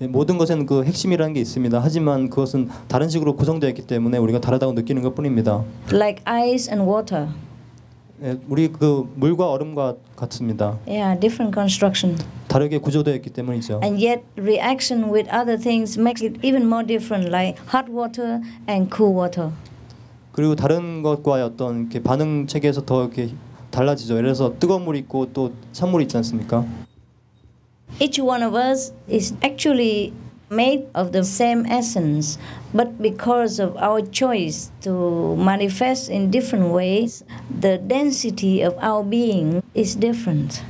예, 0.00 0.06
모든 0.06 0.38
것에는 0.38 0.64
그 0.64 0.82
핵심이라는 0.84 1.34
게 1.34 1.40
있습니다. 1.40 1.78
하지만 1.82 2.30
그것은 2.30 2.68
다른 2.88 3.10
식으로 3.10 3.36
구성되어 3.36 3.68
있기 3.70 3.82
때문에 3.86 4.16
우리가 4.16 4.40
다르다고 4.40 4.72
느끼는 4.72 5.02
것뿐입니다. 5.02 5.62
Like 5.92 6.22
ice 6.24 6.72
and 6.72 6.90
water. 6.90 7.28
예, 8.23 8.37
우리 8.47 8.69
그 8.69 9.11
물과 9.15 9.51
얼음과 9.51 9.95
같습니다. 10.15 10.77
Yeah, 10.87 11.19
different 11.19 11.53
construction. 11.53 12.17
다르게 12.47 12.77
구조되어 12.77 13.13
있기 13.15 13.29
때문이죠. 13.31 13.81
And 13.83 14.03
yet 14.05 14.23
reaction 14.37 15.11
with 15.11 15.29
other 15.29 15.59
things 15.59 15.99
makes 15.99 16.23
it 16.23 16.39
even 16.45 16.63
more 16.63 16.85
different, 16.85 17.27
like 17.29 17.59
hot 17.73 17.91
water 17.91 18.39
and 18.69 18.89
cool 18.95 19.13
water. 19.13 19.51
그리고 20.31 20.55
다른 20.55 21.01
것과의 21.01 21.43
어떤 21.43 21.81
이렇게 21.81 22.01
반응 22.01 22.47
체계에서 22.47 22.85
더 22.85 23.01
이렇게 23.03 23.29
달라지죠. 23.71 24.13
예를 24.15 24.27
들어서 24.27 24.53
뜨거운 24.59 24.85
물이 24.85 24.99
있고 24.99 25.33
또 25.33 25.51
찬물이 25.73 26.05
있지 26.05 26.15
않습니까? 26.17 26.65
Each 27.99 28.21
one 28.21 28.43
of 28.43 28.57
us 28.57 28.93
is 29.09 29.33
actually 29.43 30.13
made 30.49 30.87
of 30.93 31.11
the 31.11 31.23
same 31.23 31.65
essence, 31.65 32.37
but 32.73 33.01
because 33.01 33.59
of 33.59 33.75
our 33.77 34.01
choice 34.01 34.71
to 34.81 35.35
manifest 35.37 36.09
in 36.09 36.29
different 36.29 36.71
ways, 36.71 37.23
the 37.49 37.77
density 37.77 38.61
of 38.61 38.75
our 38.81 39.03
being 39.03 39.63
is 39.73 39.95
different. 39.95 40.61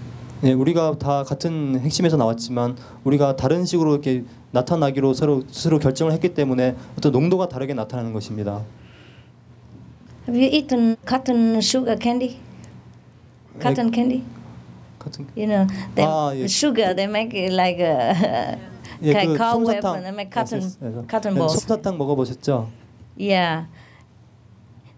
예, 0.44 0.54
우리가 0.54 0.98
다 1.00 1.24
같은 1.24 1.80
핵심에서 1.80 2.18
나왔지만 2.18 2.78
우리가 3.04 3.36
다른 3.36 3.66
식으로 3.66 3.94
이렇게 3.94 4.24
나타나기로 4.52 5.14
서로 5.14 5.44
스스로 5.50 5.80
결정을 5.80 6.14
했기 6.14 6.34
때문에 6.34 6.76
어떤 6.98 7.12
농도가 7.12 7.48
다르게 7.48 7.74
나타나는 7.74 8.14
것입니다. 8.14 8.64
Have 10.28 10.42
you 10.42 10.50
eaten 10.52 10.98
cotton 11.08 11.58
sugar 11.58 11.98
candy? 12.00 12.40
Cotton 13.62 13.92
candy? 13.92 14.24
Cotton. 15.00 15.28
You 15.36 15.48
know, 15.48 15.68
the 15.96 16.06
아, 16.06 16.34
예. 16.36 16.46
sugar 16.46 16.96
they 16.96 17.10
make 17.10 17.34
it 17.34 17.54
like 17.54 17.80
a 17.80 18.58
예, 19.06 19.12
like 19.12 19.28
그 19.34 19.38
cobweb 19.38 19.82
솜사탕. 19.82 19.96
and 19.96 20.16
make 20.16 20.32
cotton 20.34 20.62
예, 20.62 21.08
cotton 21.10 21.34
예, 21.34 21.38
balls. 21.38 21.66
솜사탕 21.66 21.98
먹어보셨죠? 21.98 22.68
Yeah. 23.18 23.66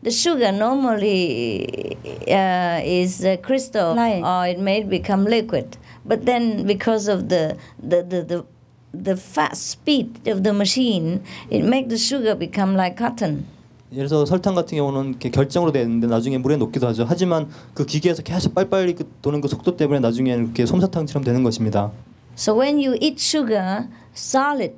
The 0.03 0.11
sugar 0.11 0.51
normally 0.51 1.97
uh, 2.29 2.79
is 2.85 3.25
uh, 3.25 3.35
crystalline 3.41 4.23
or 4.23 4.47
it 4.47 4.59
may 4.59 4.83
become 4.83 5.25
liquid. 5.25 5.77
But 6.05 6.25
then 6.25 6.65
because 6.65 7.07
of 7.09 7.29
the, 7.29 7.57
the, 7.81 8.03
the, 8.03 8.21
the, 8.23 8.45
the 8.93 9.17
fast 9.17 9.67
speed 9.67 10.27
of 10.27 10.43
the 10.43 10.53
machine, 10.53 11.23
it 11.49 11.63
makes 11.65 11.89
the 11.89 11.97
sugar 11.97 12.35
become 12.35 12.75
like 12.75 12.95
cotton. 12.97 13.45
예를 13.91 14.07
들어서 14.07 14.25
설탕 14.25 14.53
같은 14.53 14.77
경우는 14.77 15.09
이렇게 15.11 15.29
결정으로 15.29 15.71
되는데 15.71 16.07
나중에 16.07 16.37
물에 16.37 16.57
녹기도 16.57 16.87
하죠. 16.87 17.05
하지만 17.07 17.47
그 17.73 17.85
기계에서 17.85 18.21
계속 18.21 18.53
빨리빨리 18.53 18.95
그 18.95 19.09
도는 19.21 19.39
그 19.41 19.47
속도 19.47 19.77
때문에 19.77 19.99
나중에 19.99 20.33
이렇게 20.33 20.65
솜사탕처럼 20.65 21.23
되는 21.23 21.41
것입니다. 21.43 21.91
So 22.36 22.54
when 22.54 22.78
you 22.78 22.96
eat 23.00 23.20
sugar 23.20 23.88
solid, 24.14 24.72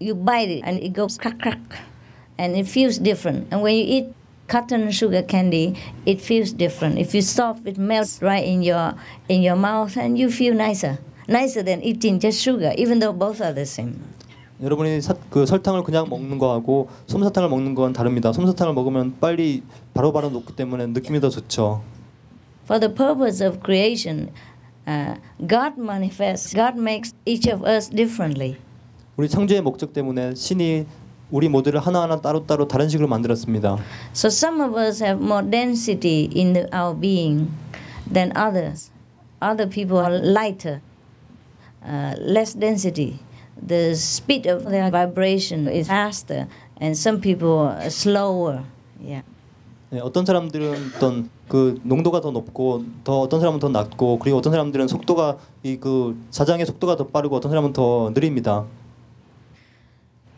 you 0.00 0.14
bite 0.14 0.48
it 0.48 0.62
and 0.64 0.80
it 0.80 0.92
goes 0.92 1.18
crack 1.18 1.40
crack, 1.40 1.60
and 2.38 2.56
it 2.56 2.66
feels 2.66 2.98
different. 2.98 3.48
And 3.50 3.62
when 3.62 3.76
you 3.76 3.84
eat 3.84 4.06
cotton 4.48 4.90
sugar 4.90 5.22
candy, 5.22 5.76
it 6.04 6.20
feels 6.20 6.52
different. 6.52 6.98
If 6.98 7.14
you 7.14 7.22
stop, 7.22 7.66
it 7.66 7.78
melts 7.78 8.20
right 8.20 8.44
in 8.44 8.62
your 8.62 8.94
in 9.28 9.42
your 9.42 9.56
mouth, 9.56 9.96
and 9.96 10.18
you 10.18 10.30
feel 10.30 10.54
nicer, 10.54 10.98
nicer 11.28 11.62
than 11.62 11.82
eating 11.82 12.20
just 12.20 12.40
sugar, 12.40 12.72
even 12.76 12.98
though 13.00 13.12
both 13.12 13.40
are 13.40 13.52
the 13.54 13.64
same. 13.64 14.00
여러분이 14.62 15.00
사, 15.00 15.14
그 15.30 15.46
설탕을 15.46 15.82
그냥 15.82 16.08
먹는 16.08 16.38
거하고 16.38 16.88
솜사탕을 17.06 17.48
먹는 17.48 17.74
건 17.74 17.92
다릅니다. 17.92 18.32
솜사탕을 18.32 18.72
먹으면 18.72 19.16
빨리 19.20 19.62
바로바로 19.94 20.30
녹기 20.30 20.54
때문에 20.54 20.86
느낌이 20.86 21.20
더 21.20 21.28
좋죠. 21.28 21.82
For 22.64 22.80
the 22.80 22.94
purpose 22.94 23.44
of 23.44 23.58
creation, 23.64 24.30
uh, 24.86 25.16
God 25.46 25.78
manifests. 25.78 26.54
God 26.54 26.76
makes 26.76 27.14
each 27.24 27.46
of 27.46 27.64
us 27.64 27.88
differently. 27.88 28.56
우리 29.16 29.28
창조의 29.28 29.62
목적 29.62 29.92
때문에 29.92 30.34
신이 30.34 30.86
우리 31.30 31.48
모두를 31.48 31.80
하나하나 31.80 32.20
따로따로 32.20 32.68
다른 32.68 32.88
식으로 32.88 33.08
만들었습니다. 33.08 33.78
So 34.12 34.28
some 34.28 34.60
of 34.60 34.76
us 34.76 35.02
have 35.02 35.22
more 35.22 35.42
density 35.42 36.30
in 36.34 36.52
the, 36.52 36.68
our 36.72 36.94
being 36.94 37.50
than 38.10 38.32
others. 38.36 38.90
Other 39.40 39.66
people 39.66 39.98
are 39.98 40.10
lighter, 40.10 40.80
uh, 41.84 42.14
less 42.18 42.54
density. 42.54 43.20
The 43.60 43.94
speed 43.94 44.46
of 44.46 44.64
their 44.70 44.90
vibration 44.90 45.68
is 45.68 45.86
faster, 45.88 46.48
and 46.80 46.96
some 46.96 47.20
people 47.20 47.70
are 47.70 47.90
slower. 47.90 48.64
Yeah. 49.00 49.22
네, 49.91 49.99
어떤 49.99 50.23
사람들은 50.25 50.91
어떤 50.95 51.29
그 51.47 51.79
농도가 51.83 52.21
더 52.21 52.29
높고 52.29 52.83
더 53.03 53.21
어떤 53.21 53.39
사람은 53.39 53.59
더 53.59 53.69
낮고 53.69 54.19
그리고 54.19 54.37
어떤 54.37 54.51
사람들은 54.53 54.87
속도가 54.87 55.37
이 55.63 55.77
그 55.79 56.15
자장의 56.29 56.65
속도가 56.67 56.95
더 56.95 57.07
빠르고 57.07 57.35
어떤 57.35 57.49
사람은 57.49 57.73
더 57.73 58.11
느립니다. 58.13 58.65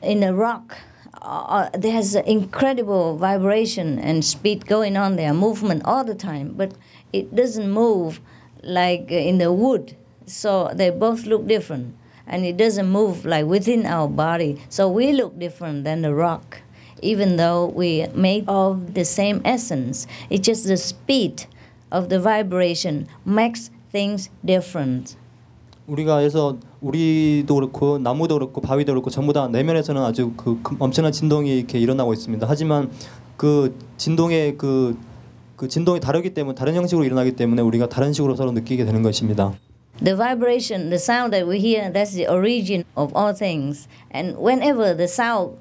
in 0.04 0.24
a 0.24 0.32
rock 0.34 0.78
uh, 1.22 1.70
there's 1.74 2.16
an 2.16 2.24
incredible 2.26 3.16
vibration 3.18 4.00
and 4.00 4.24
speed 4.26 4.66
going 4.68 4.98
on 4.98 5.16
there 5.16 5.32
movement 5.34 5.84
all 5.86 6.04
the 6.04 6.16
time 6.16 6.54
but 6.58 6.72
it 7.14 7.36
doesn't 7.36 7.70
move 7.70 8.20
like 8.64 9.12
in 9.12 9.38
the 9.38 9.52
wood 9.54 9.96
so 10.26 10.72
they 10.74 10.90
both 10.90 11.28
look 11.28 11.46
different 11.46 11.94
and 12.26 12.46
it 12.46 12.58
doesn't 12.58 12.90
move 12.90 13.26
like 13.26 13.46
within 13.46 13.86
our 13.86 14.08
body 14.08 14.58
so 14.70 14.90
we 14.90 15.12
look 15.14 15.38
different 15.38 15.84
than 15.84 16.02
the 16.02 16.12
rock 16.16 16.62
even 17.03 17.37
though 17.37 17.73
we 17.77 18.07
made 18.15 18.45
of 18.49 18.95
the 18.95 19.05
same 19.05 19.41
essence 19.45 20.07
it's 20.31 20.47
just 20.47 20.67
the 20.67 20.77
speed 20.77 21.47
of 21.91 22.09
the 22.09 22.21
vibration 22.21 23.07
makes 23.25 23.71
things 23.93 24.31
different 24.45 25.17
우리가 25.87 26.19
해서 26.19 26.57
우리도 26.81 27.55
그렇고 27.55 27.99
나무도 27.99 28.35
그렇고 28.35 28.61
바위도 28.61 28.93
그렇고 28.93 29.11
전부 29.11 29.33
다 29.33 29.49
내면에서는 29.49 30.03
아주 30.03 30.33
그 30.37 30.61
엄청난 30.79 31.13
진동이 31.13 31.59
이렇게 31.59 31.79
일어나고 31.79 32.13
있습니다. 32.13 32.47
하지만 32.49 32.91
그 33.37 33.77
진동의 33.97 34.57
그, 34.59 34.97
그 35.57 35.69
진동이 35.69 36.01
다르기 36.01 36.35
때문에 36.35 36.55
다른 36.55 36.75
형식으로 36.75 37.05
일어나기 37.05 37.33
때문에 37.33 37.63
우리가 37.63 37.89
다른 37.89 38.13
식으로 38.13 38.35
서로 38.35 38.53
느끼게 38.53 38.85
되는 38.85 39.03
것입니다. 39.03 39.55
The 39.99 40.15
vibration, 40.15 40.91
the 40.91 40.97
sound 40.97 41.31
that 41.31 41.49
we 41.49 41.59
hear, 41.59 41.91
that's 41.91 42.13
the 42.13 42.29
origin 42.29 42.85
of 42.97 43.15
all 43.17 43.33
things. 43.33 43.89
And 44.13 44.37
whenever 44.37 44.95
the 44.95 45.09
sound, 45.09 45.57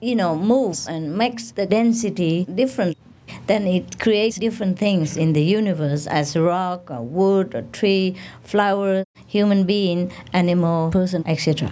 you 0.00 0.14
know, 0.14 0.34
moves 0.34 0.88
and 0.88 1.16
makes 1.16 1.52
the 1.52 1.66
density 1.66 2.46
different, 2.54 2.96
then 3.46 3.66
it 3.66 3.98
creates 3.98 4.38
different 4.38 4.78
things 4.78 5.16
in 5.16 5.32
the 5.32 5.42
universe 5.42 6.06
as 6.06 6.36
rock, 6.36 6.90
or 6.90 7.02
wood, 7.02 7.54
or 7.54 7.62
tree, 7.72 8.16
flower, 8.42 9.04
human 9.26 9.66
being, 9.66 10.10
animal, 10.32 10.90
person, 10.90 11.22
etc. 11.26 11.70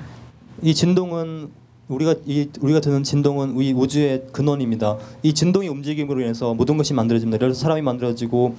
이 0.62 0.74
진동은 0.74 1.50
우리가 1.88 2.16
이 2.26 2.48
우리가 2.60 2.80
듣는 2.80 3.02
진동은 3.02 3.58
이 3.60 3.72
우주의 3.72 4.22
근원입니다. 4.32 4.98
이 5.22 5.32
진동의 5.32 5.68
움직임으로 5.68 6.20
인해서 6.20 6.52
모든 6.52 6.76
것이 6.76 6.92
만들어집니다. 6.92 7.38
그래서 7.38 7.60
사람이 7.60 7.80
만들어지고 7.82 8.54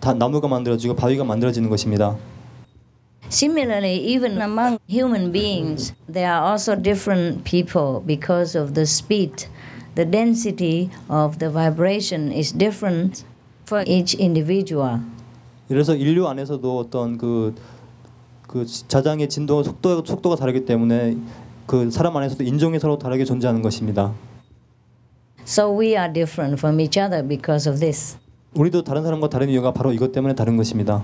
다 0.00 0.14
나무가 0.14 0.48
만들어지고 0.48 0.96
바위가 0.96 1.24
만들어지는 1.24 1.68
것입니다. 1.70 2.16
Similarly, 3.29 3.99
even 4.15 4.41
among 4.41 4.79
human 4.87 5.31
beings, 5.31 5.91
there 6.07 6.31
are 6.31 6.41
also 6.51 6.75
different 6.75 7.43
people 7.43 8.01
because 8.05 8.55
of 8.55 8.73
the 8.73 8.85
speed. 8.85 9.47
The 9.95 10.05
density 10.05 10.89
of 11.09 11.39
the 11.39 11.49
vibration 11.49 12.31
is 12.31 12.53
different 12.53 13.25
for 13.65 13.83
each 13.85 14.15
individual. 14.17 14.99
그래서 15.67 15.93
인류 15.93 16.25
안에서도 16.27 16.77
어떤 16.77 17.17
그, 17.17 17.53
그 18.47 18.65
자장의 18.65 19.27
진동 19.27 19.61
속도 19.63 20.05
속도가 20.05 20.37
다르기 20.37 20.63
때문에 20.63 21.17
그 21.65 21.91
사람 21.91 22.15
안에서도 22.15 22.45
인종이 22.45 22.79
서로 22.79 22.97
다르게 22.97 23.25
존재하는 23.25 23.61
것입니다. 23.61 24.13
So 25.45 25.77
we 25.77 25.97
are 25.97 26.11
different 26.11 26.57
from 26.59 26.79
each 26.79 26.97
other 26.97 27.27
because 27.27 27.69
of 27.69 27.79
this. 27.81 28.17
우리도 28.53 28.83
다른 28.83 29.03
사람과 29.03 29.27
다른 29.27 29.49
이유가 29.49 29.73
바로 29.73 29.91
이것 29.91 30.13
때문에 30.13 30.33
다른 30.33 30.55
것입니다. 30.55 31.03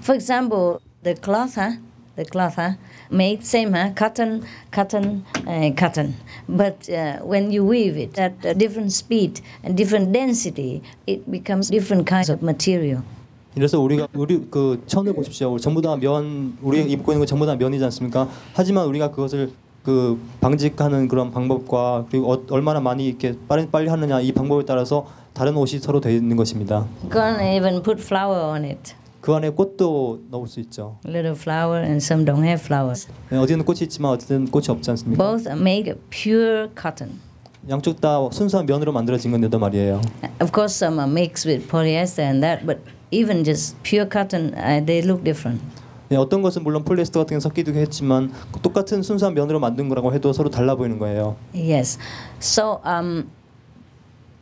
For 0.00 0.14
example, 0.14 0.80
the 1.02 1.14
cloth, 1.14 1.54
huh? 1.56 1.72
the 2.16 2.24
cloth, 2.24 2.56
huh? 2.56 2.72
made 3.10 3.44
same, 3.44 3.72
huh? 3.72 3.90
cotton, 3.94 4.42
cotton, 4.72 5.24
uh, 5.46 5.70
cotton. 5.76 6.14
But 6.48 6.88
uh, 6.90 7.18
when 7.22 7.50
you 7.52 7.64
weave 7.64 7.96
it 7.96 8.18
at 8.18 8.34
a 8.44 8.54
different 8.54 8.92
speed 8.92 9.40
and 9.62 9.76
different 9.76 10.12
density, 10.12 10.82
it 11.06 11.30
becomes 11.30 11.70
different 11.70 12.06
kinds 12.08 12.30
of 12.30 12.42
material. 12.42 13.02
그래서 13.54 13.80
우리가 13.80 14.06
우리 14.14 14.46
그 14.50 14.82
천을 14.86 15.12
보십시오. 15.14 15.58
전부 15.58 15.80
다 15.82 15.96
면 15.96 16.56
우리 16.62 16.82
입고 16.82 17.12
있는 17.12 17.20
거 17.20 17.26
전부 17.26 17.44
다 17.46 17.56
면이지 17.56 17.82
않습니까? 17.84 18.28
하지만 18.54 18.86
우리가 18.86 19.10
그것을 19.10 19.50
그 19.82 20.20
방직하는 20.40 21.08
그런 21.08 21.30
방법과 21.32 22.06
그리고 22.10 22.32
어, 22.32 22.42
얼마나 22.50 22.78
많이 22.78 23.06
이렇게 23.08 23.34
빨리 23.48 23.66
빨리 23.68 23.88
하느냐 23.88 24.20
이 24.20 24.32
방법에 24.32 24.64
따라서 24.64 25.06
다른 25.32 25.56
옷이 25.56 25.80
서로 25.80 26.00
되어 26.00 26.12
있는 26.12 26.36
것입니다. 26.36 26.86
Gonna 27.10 27.56
even 27.56 27.82
put 27.82 28.00
flower 28.02 28.44
on 28.52 28.64
it. 28.64 28.94
그 29.28 29.34
안에 29.34 29.50
꽃도 29.50 30.20
넣을 30.30 30.48
수 30.48 30.58
있죠. 30.60 30.96
Little 31.04 31.36
flower 31.36 31.84
and 31.84 32.02
some 32.02 32.24
don't 32.24 32.42
have 32.46 32.64
flowers. 32.64 33.06
네, 33.28 33.36
어디는 33.36 33.66
꽃이 33.66 33.80
있지만 33.82 34.12
어디는 34.12 34.50
꽃이 34.50 34.68
없지 34.70 34.88
않습니까? 34.88 35.22
Both 35.22 35.46
are 35.46 35.60
made 35.60 35.92
of 35.92 36.00
pure 36.08 36.70
cotton. 36.74 37.20
양쪽 37.68 38.00
다 38.00 38.26
순수한 38.32 38.64
면으로 38.64 38.90
만들어진 38.90 39.30
건데도 39.30 39.58
말이에요. 39.58 40.00
Of 40.40 40.50
course, 40.50 40.74
some 40.74 40.98
are 40.98 41.12
mixed 41.12 41.46
with 41.46 41.68
polyester 41.70 42.22
and 42.24 42.42
that, 42.42 42.64
but 42.64 42.80
even 43.10 43.44
just 43.44 43.76
pure 43.82 44.08
cotton, 44.10 44.54
uh, 44.54 44.82
they 44.82 45.04
look 45.04 45.22
different. 45.22 45.62
네, 46.08 46.16
어떤 46.16 46.40
것은 46.40 46.62
물론 46.62 46.82
폴리에스터 46.84 47.20
같은 47.20 47.36
게 47.36 47.40
섞이기도 47.40 47.78
했지만 47.78 48.32
똑같은 48.62 49.02
순수한 49.02 49.34
면으로 49.34 49.60
만든 49.60 49.90
거라고 49.90 50.14
해도 50.14 50.32
서로 50.32 50.48
달라 50.48 50.74
보이는 50.74 50.98
거예요. 50.98 51.36
Yes. 51.52 51.98
So 52.40 52.80
um, 52.82 53.28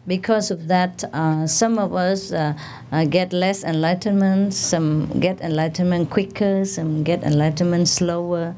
because 0.06 0.50
of 0.50 0.68
that, 0.68 1.04
uh, 1.12 1.46
some 1.46 1.78
of 1.78 1.92
us 1.94 2.32
uh, 2.32 2.54
uh, 2.92 3.04
get 3.04 3.32
less 3.32 3.64
enlightenment, 3.64 4.54
some 4.54 5.08
get 5.20 5.40
enlightenment 5.40 6.10
quicker, 6.10 6.64
some 6.64 7.02
get 7.02 7.22
enlightenment 7.22 7.88
slower, 7.88 8.54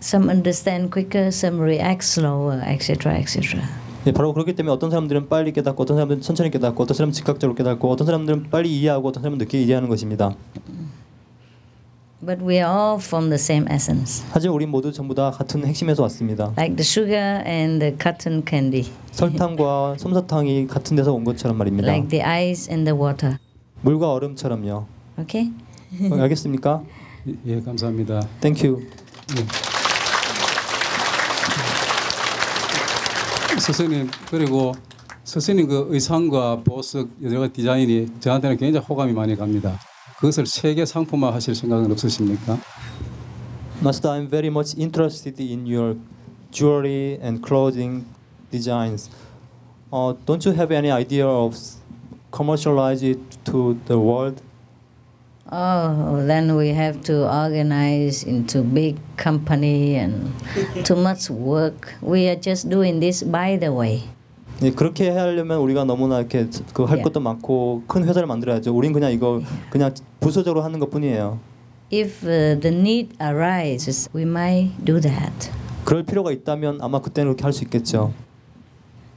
some 0.00 0.28
understand 0.28 0.92
quicker, 0.92 1.30
some 1.30 1.60
react 1.60 2.04
slower, 2.04 2.60
etc., 2.66 3.14
etc. 3.18 3.60
네, 4.04 4.12
바로 4.12 4.32
그렇기 4.32 4.54
때문에 4.54 4.72
어떤 4.72 4.90
사람들은 4.90 5.28
빨리 5.28 5.52
깨닫고 5.52 5.82
어떤 5.82 5.96
사람들은 5.96 6.22
천천히 6.22 6.50
깨닫고 6.50 6.82
어떤 6.82 6.96
사람은 6.96 7.12
즉각적으로 7.12 7.54
깨닫고 7.54 7.88
어떤 7.88 8.06
사람들은 8.06 8.50
빨리 8.50 8.76
이해하고 8.80 9.08
어떤 9.08 9.22
사람은 9.22 9.38
늦게 9.38 9.62
이해하는 9.62 9.88
것입니다. 9.88 10.34
But 12.24 12.40
we 12.40 12.60
are 12.60 12.70
all 12.70 13.00
from 13.00 13.30
the 13.30 13.34
same 13.34 13.66
essence. 13.68 14.22
하지만 14.30 14.54
우리 14.54 14.64
모두 14.64 14.92
전부 14.92 15.12
다 15.12 15.32
같은 15.32 15.66
핵심에서 15.66 16.04
왔습니다. 16.04 16.54
Like 16.56 16.76
the 16.76 16.82
sugar 16.84 17.42
and 17.44 17.80
the 17.80 17.96
cotton 18.00 18.44
candy. 18.48 18.92
설탕과 19.10 19.96
솜사탕이 19.98 20.68
같은 20.68 20.94
데서 20.94 21.12
온 21.12 21.24
것처럼 21.24 21.58
말입니다. 21.58 21.88
Like 21.88 22.08
the 22.10 22.22
ice 22.22 22.72
and 22.72 22.88
the 22.88 22.96
water. 22.96 23.38
물과 23.80 24.12
얼음처럼요. 24.12 24.86
Okay? 25.18 25.52
어, 26.12 26.22
알겠습니까? 26.22 26.84
예, 27.44 27.60
감사합니다. 27.60 28.20
Thank 28.40 28.70
you. 28.70 28.86
스승님 33.58 34.08
그리고 34.30 34.72
스승님 35.24 35.66
그 35.66 35.86
의상과 35.90 36.62
보석 36.62 37.08
여러 37.24 37.40
가지 37.40 37.52
디자인이 37.54 38.20
저한테는 38.20 38.58
굉장히 38.58 38.84
호감이 38.86 39.12
많이 39.12 39.34
갑니다. 39.34 39.76
그것을 40.21 40.45
세계 40.45 40.85
상품화 40.85 41.33
하실 41.33 41.53
생각은 41.55 41.91
없으십니까? 41.91 42.57
Master, 43.81 44.11
I'm 44.11 44.27
very 44.27 44.49
much 44.49 44.75
interested 44.77 45.39
in 45.39 45.67
your 45.67 45.95
jewelry 46.51 47.19
and 47.21 47.43
clothing 47.43 48.05
designs. 48.49 49.09
Uh, 49.93 50.13
don't 50.25 50.43
you 50.43 50.51
have 50.53 50.71
any 50.71 50.89
idea 50.89 51.27
of 51.27 51.55
commercialize 52.31 53.03
it 53.03 53.19
to 53.45 53.77
the 53.85 53.99
world? 53.99 54.41
Oh, 55.49 56.25
then 56.25 56.57
we 56.57 56.69
have 56.69 57.01
to 57.03 57.23
organize 57.23 58.23
into 58.23 58.63
big 58.63 58.97
company 59.15 59.95
and 59.95 60.33
too 60.83 60.97
much 60.97 61.29
work. 61.29 61.93
We 62.01 62.27
are 62.27 62.35
just 62.35 62.69
doing 62.69 62.99
this 62.99 63.23
by 63.23 63.55
the 63.55 63.71
way. 63.71 64.03
예, 64.62 64.70
그렇게 64.70 65.10
하려면 65.10 65.58
우리가 65.58 65.84
너무나 65.84 66.18
이렇게 66.20 66.46
그할 66.72 66.98
예. 66.98 67.02
것도 67.02 67.20
많고 67.20 67.82
큰 67.86 68.04
회사를 68.04 68.26
만들어야죠. 68.26 68.74
우린 68.74 68.92
그냥 68.92 69.12
이거 69.12 69.40
그냥 69.70 69.92
부수적으로 70.20 70.62
하는 70.62 70.78
것뿐이에요. 70.78 71.38
If 71.92 72.24
uh, 72.26 72.58
the 72.60 72.74
need 72.74 73.16
arises, 73.20 74.08
we 74.14 74.22
might 74.22 74.72
do 74.84 75.00
that. 75.00 75.50
그럴 75.84 76.04
필요가 76.04 76.30
있다면 76.32 76.78
아마 76.80 77.00
그때는 77.00 77.32
그렇게 77.32 77.42
할 77.42 77.52
수 77.52 77.64
있겠죠. 77.64 78.12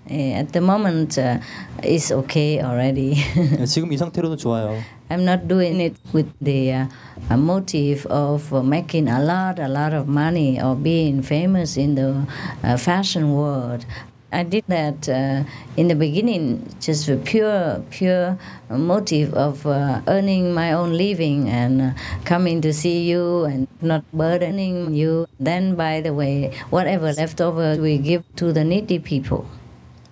Eh, 0.07 0.37
At 0.39 0.51
the 0.51 0.63
moment, 0.63 1.19
uh, 1.19 1.39
it's 1.81 2.11
okay 2.11 2.59
already. 2.59 3.15
네, 3.57 3.65
지금 3.65 3.91
이 3.91 3.97
상태로는 3.97 4.37
좋아요. 4.37 4.77
I'm 5.09 5.21
not 5.23 5.47
doing 5.47 5.81
it 5.81 5.95
with 6.13 6.29
the 6.43 6.73
uh, 6.73 6.85
uh, 7.31 7.37
motive 7.37 8.05
of 8.07 8.53
uh, 8.53 8.61
making 8.61 9.07
a 9.07 9.19
lot, 9.19 9.59
a 9.59 9.67
lot 9.67 9.93
of 9.95 10.07
money 10.07 10.61
or 10.61 10.75
being 10.75 11.23
famous 11.23 11.75
in 11.77 11.95
the 11.95 12.25
uh, 12.63 12.77
fashion 12.77 13.33
world. 13.33 13.85
I 14.34 14.44
did 14.44 14.62
that 14.68 15.08
uh, 15.08 15.42
in 15.76 15.88
the 15.88 15.96
beginning, 15.96 16.62
just 16.78 17.06
for 17.06 17.16
pure, 17.16 17.82
pure 17.90 18.38
motive 18.70 19.34
of 19.34 19.66
uh, 19.66 20.02
earning 20.06 20.54
my 20.54 20.72
own 20.72 20.96
living 20.96 21.48
and 21.48 21.82
uh, 21.82 21.90
coming 22.24 22.60
to 22.60 22.72
see 22.72 23.02
you 23.10 23.44
and 23.44 23.66
not 23.82 24.04
burdening 24.12 24.94
you. 24.94 25.26
Then, 25.40 25.74
by 25.74 26.00
the 26.00 26.14
way, 26.14 26.52
whatever 26.70 27.12
left 27.12 27.40
over, 27.40 27.74
we 27.74 27.98
give 27.98 28.22
to 28.36 28.52
the 28.52 28.62
needy 28.62 29.00
people, 29.00 29.46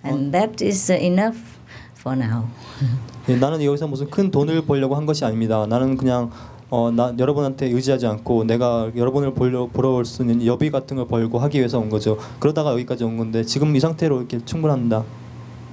and 0.03 0.33
that 0.33 0.61
is 0.61 0.89
uh, 0.89 0.95
enough 0.95 1.57
for 1.95 2.15
now. 2.15 2.49
예, 3.29 3.35
나는 3.35 3.63
여기서 3.63 3.87
무슨 3.87 4.09
큰 4.09 4.31
돈을 4.31 4.65
벌려고 4.65 4.95
한 4.95 5.05
것이 5.05 5.23
아닙니다. 5.23 5.65
나는 5.65 5.95
그냥 5.95 6.31
어, 6.74 6.90
나 6.90 7.14
여러분한테 7.16 7.66
의지하지 7.66 8.04
않고 8.08 8.42
내가 8.44 8.90
여러분을 8.96 9.32
보려 9.32 9.68
보러 9.68 9.90
올 9.90 10.04
수 10.04 10.22
있는 10.22 10.44
여비 10.44 10.72
같은 10.72 10.96
걸 10.96 11.06
벌고 11.06 11.38
하기 11.38 11.58
위해서 11.58 11.78
온 11.78 11.88
거죠. 11.88 12.18
그러다가 12.40 12.72
여기까지 12.72 13.04
온 13.04 13.16
건데 13.16 13.44
지금 13.44 13.76
이 13.76 13.78
상태로 13.80 14.18
이렇게 14.18 14.44
충분합니다. 14.44 15.04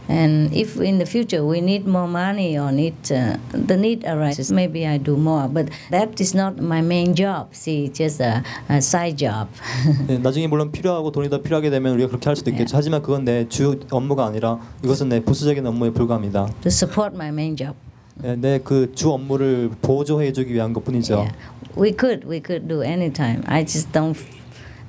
And 0.09 0.53
if 0.53 0.79
in 0.79 0.97
the 0.99 1.07
future 1.07 1.41
we 1.43 1.57
need 1.59 1.87
more 1.89 2.07
money 2.07 2.55
or 2.59 2.69
need 2.71 2.95
uh, 3.11 3.37
the 3.65 3.75
need 3.79 4.05
arises, 4.05 4.51
maybe 4.53 4.85
I 4.85 4.99
do 4.99 5.15
more. 5.17 5.47
But 5.47 5.69
that 5.89 6.21
is 6.21 6.35
not 6.37 6.59
my 6.61 6.81
main 6.81 7.15
job. 7.15 7.47
See, 7.53 7.89
just 7.91 8.21
a, 8.21 8.43
a 8.69 8.77
side 8.77 9.17
job. 9.17 9.47
예, 10.09 10.17
나중에 10.21 10.45
물론 10.47 10.71
필요하고 10.71 11.11
돈이 11.11 11.29
더 11.29 11.41
필요하게 11.41 11.69
되면 11.71 11.93
우리가 11.93 12.09
그렇게 12.09 12.29
할 12.29 12.35
수도 12.35 12.51
있겠죠. 12.51 12.77
하지만 12.77 13.01
그건 13.01 13.23
내 13.25 13.47
주 13.49 13.79
업무가 13.89 14.25
아니라 14.25 14.59
이것은 14.83 15.09
내 15.09 15.19
부수적인 15.19 15.65
업무에 15.65 15.89
불과합니다. 15.91 16.45
to 16.61 16.67
support 16.69 17.15
my 17.15 17.29
main 17.29 17.55
job. 17.55 17.73
예, 18.23 18.35
내그 18.35 18.91
주 18.95 19.11
업무를 19.11 19.71
보조해 19.81 20.31
주기 20.31 20.53
위한 20.53 20.73
것뿐이죠. 20.73 21.27
We 21.77 21.93
could, 21.97 22.27
we 22.27 22.41
could 22.45 22.67
do 22.67 22.83
anytime. 22.83 23.41
I 23.47 23.65
just 23.65 23.91
don't, 23.91 24.17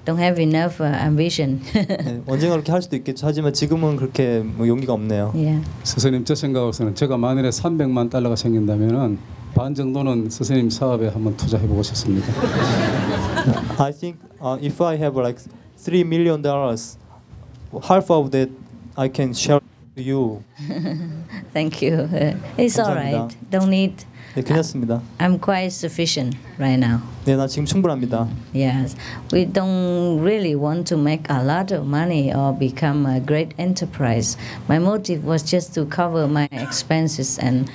don't 0.05 0.18
have 0.18 0.40
enough 0.42 0.83
uh, 0.83 0.95
ambition. 1.03 1.61
예, 1.77 2.21
언젠가 2.27 2.57
그렇게 2.57 2.73
할 2.73 2.83
수도 2.83 2.97
있겠죠. 2.97 3.27
하지만 3.27 3.53
지금은 3.53 3.97
그렇게 3.97 4.40
뭐 4.45 4.66
용기가 4.66 4.92
없네요. 4.92 5.33
yeah. 5.35 5.64
스승님 5.85 6.25
저 6.25 6.35
생각으로서는 6.35 6.95
제가 6.95 7.16
만일에 7.16 7.49
300만 7.51 8.11
달러가 8.11 8.37
생긴다면은 8.37 9.18
반 9.55 9.75
정도는 9.75 10.31
스승님 10.31 10.71
사업에 10.71 11.09
한번 11.09 11.37
투자해 11.37 11.66
보고 11.66 11.83
싶습니다. 11.83 12.27
I 13.79 13.92
think 13.92 14.18
uh, 14.42 14.59
if 14.62 14.83
I 14.83 14.97
have 14.97 15.16
like 15.21 15.38
three 15.77 16.03
million 16.05 16.42
dollars, 16.42 16.97
half 17.83 18.11
of 18.11 18.31
that 18.31 18.51
I 18.97 19.09
can 19.12 19.31
share 19.33 19.61
you. 19.96 20.44
Thank 21.54 21.82
you. 21.82 22.08
Uh, 22.12 22.36
it's 22.58 22.78
all 22.80 22.96
감사합니다. 22.96 23.28
right. 23.28 23.38
Don't 23.50 23.70
need. 23.70 24.06
네, 24.36 24.44
괜찮습니다. 24.44 25.02
I'm 25.20 25.40
quite 25.40 25.72
sufficient 25.72 26.38
right 26.60 26.78
now. 26.78 27.02
네, 27.26 27.36
나 27.36 27.48
지금 27.48 27.66
충분합니다. 27.66 28.28
Yes, 28.54 28.96
we 29.34 29.46
don't 29.46 30.22
really 30.22 30.56
want 30.56 30.86
to 30.90 30.98
make 30.98 31.26
a 31.30 31.44
lot 31.44 31.72
of 31.74 31.88
money 31.88 32.32
or 32.32 32.54
become 32.54 33.08
a 33.08 33.20
great 33.20 33.56
enterprise. 33.58 34.38
My 34.70 34.78
motive 34.78 35.26
was 35.26 35.42
just 35.42 35.74
to 35.74 35.86
cover 35.86 36.28
my 36.28 36.48
expenses 36.52 37.40
and 37.40 37.68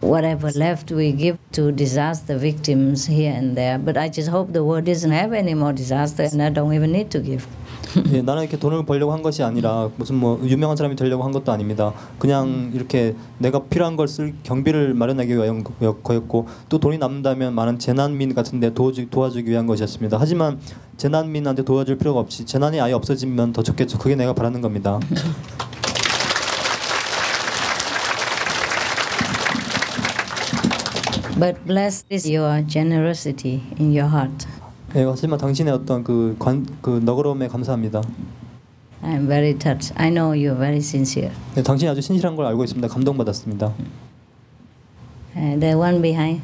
whatever 0.00 0.50
left 0.52 0.92
we 0.92 1.12
give 1.12 1.38
to 1.52 1.72
disaster 1.72 2.36
victims 2.36 3.06
here 3.06 3.32
and 3.32 3.56
there. 3.56 3.78
But 3.78 3.96
I 3.96 4.10
just 4.10 4.28
hope 4.28 4.52
the 4.52 4.62
world 4.62 4.84
doesn't 4.84 5.10
have 5.10 5.32
any 5.32 5.54
more 5.54 5.72
disaster 5.72 6.24
and 6.30 6.42
I 6.42 6.50
don't 6.50 6.74
even 6.74 6.92
need 6.92 7.10
to 7.12 7.20
give. 7.20 7.46
예, 8.13 8.21
나는 8.21 8.43
이렇게 8.43 8.57
돈을 8.57 8.85
벌려고 8.85 9.11
한 9.13 9.21
것이 9.21 9.43
아니라 9.43 9.89
무슨 9.97 10.15
뭐 10.15 10.39
유명한 10.43 10.77
사람이 10.77 10.95
되려고 10.95 11.23
한 11.23 11.31
것도 11.31 11.51
아닙니다. 11.51 11.93
그냥 12.19 12.71
이렇게 12.73 13.15
내가 13.37 13.63
필요한 13.63 13.95
걸 13.95 14.07
쓸 14.07 14.33
경비를 14.43 14.93
마련하기 14.93 15.35
위한 15.35 15.63
거- 15.63 15.73
거였고 16.01 16.47
또 16.69 16.79
돈이 16.79 16.97
남는다면 16.97 17.53
많은 17.53 17.79
재난민 17.79 18.33
같은데 18.33 18.73
도와주, 18.73 19.09
도와주기 19.09 19.49
위한 19.49 19.67
것이었습니다. 19.67 20.17
하지만 20.19 20.59
재난민한테 20.97 21.63
도와줄 21.63 21.97
필요가 21.97 22.19
없이 22.19 22.45
재난이 22.45 22.79
아예 22.81 22.93
없어지면 22.93 23.53
더 23.53 23.63
좋겠죠. 23.63 23.97
그게 23.97 24.15
내가 24.15 24.33
바라는 24.33 24.61
겁니다. 24.61 24.99
예, 34.95 35.03
하지만 35.03 35.39
당신의 35.39 35.73
어떤 35.73 36.03
그, 36.03 36.35
관, 36.37 36.65
그 36.81 37.01
너그러움에 37.03 37.47
감사합니다. 37.47 38.01
I'm 39.03 39.25
very 39.27 39.57
touched. 39.57 39.93
I 39.95 40.09
know 40.09 40.33
you're 40.33 40.57
very 40.57 40.77
sincere. 40.77 41.31
네, 41.55 41.63
당신이 41.63 41.89
아주 41.89 42.01
신실한 42.01 42.35
걸 42.35 42.45
알고 42.45 42.63
있습니다. 42.63 42.87
감동받았습니다. 42.87 43.73
Uh, 45.35 45.59
the 45.59 45.75
one 45.75 46.01
behind. 46.01 46.41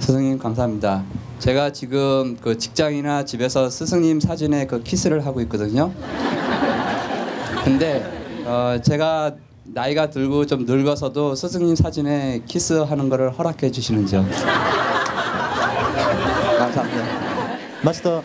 스승님 0.00 0.38
감사합니다. 0.38 1.04
제가 1.38 1.70
지금 1.72 2.36
그 2.40 2.58
직장이나 2.58 3.24
집에서 3.24 3.70
스승님 3.70 4.20
사진에 4.20 4.66
그 4.66 4.82
키스를 4.82 5.24
하고 5.24 5.40
있거든요. 5.42 5.92
근데 7.64 8.04
어 8.44 8.76
제가 8.82 9.36
나이가 9.64 10.10
들고 10.10 10.46
좀 10.46 10.66
늙어서도 10.66 11.34
스승님 11.36 11.76
사진에 11.76 12.42
키스하는 12.46 13.08
거를 13.08 13.30
허락해 13.30 13.70
주시는지요? 13.70 14.26
감사합니다. 17.81 17.83
Master, 17.83 18.23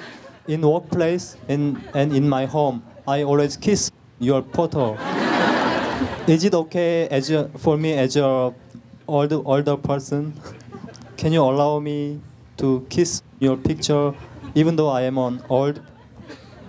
in 0.49 0.63
workplace 0.65 1.37
and 1.49 1.79
and 1.95 2.15
in 2.17 2.29
my 2.29 2.47
home, 2.47 2.83
I 3.07 3.23
always 3.23 3.57
kiss 3.57 3.91
your 4.19 4.43
photo. 4.53 4.97
Is 6.27 6.45
it 6.45 6.55
okay 6.55 7.09
as 7.11 7.31
a, 7.31 7.49
for 7.59 7.77
me 7.77 7.93
as 7.99 8.17
a 8.17 8.53
old 9.09 9.33
older 9.33 9.77
person? 9.77 10.33
Can 11.17 11.33
you 11.33 11.43
allow 11.43 11.79
me 11.81 12.21
to 12.59 12.85
kiss 12.89 13.23
your 13.41 13.57
picture, 13.57 14.15
even 14.55 14.77
though 14.77 14.89
I 14.91 15.03
am 15.03 15.19
an 15.19 15.43
old 15.49 15.81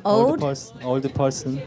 Old? 0.06 0.40
person? 0.40 0.78
Old 0.84 1.14
person. 1.14 1.62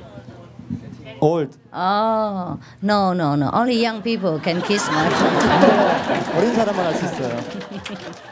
Old. 1.21 1.57
Oh, 1.73 2.59
no, 2.83 3.13
no, 3.15 3.35
no. 3.35 3.51
Only 3.53 3.81
young 3.81 4.03
people 4.03 4.39
can 4.39 4.61
kiss 4.63 4.87
my 4.91 5.09
photo. 5.09 6.39
어린 6.39 6.55
사람만 6.55 6.85
할 6.87 6.95
수 6.95 7.05
있어요. 7.07 8.30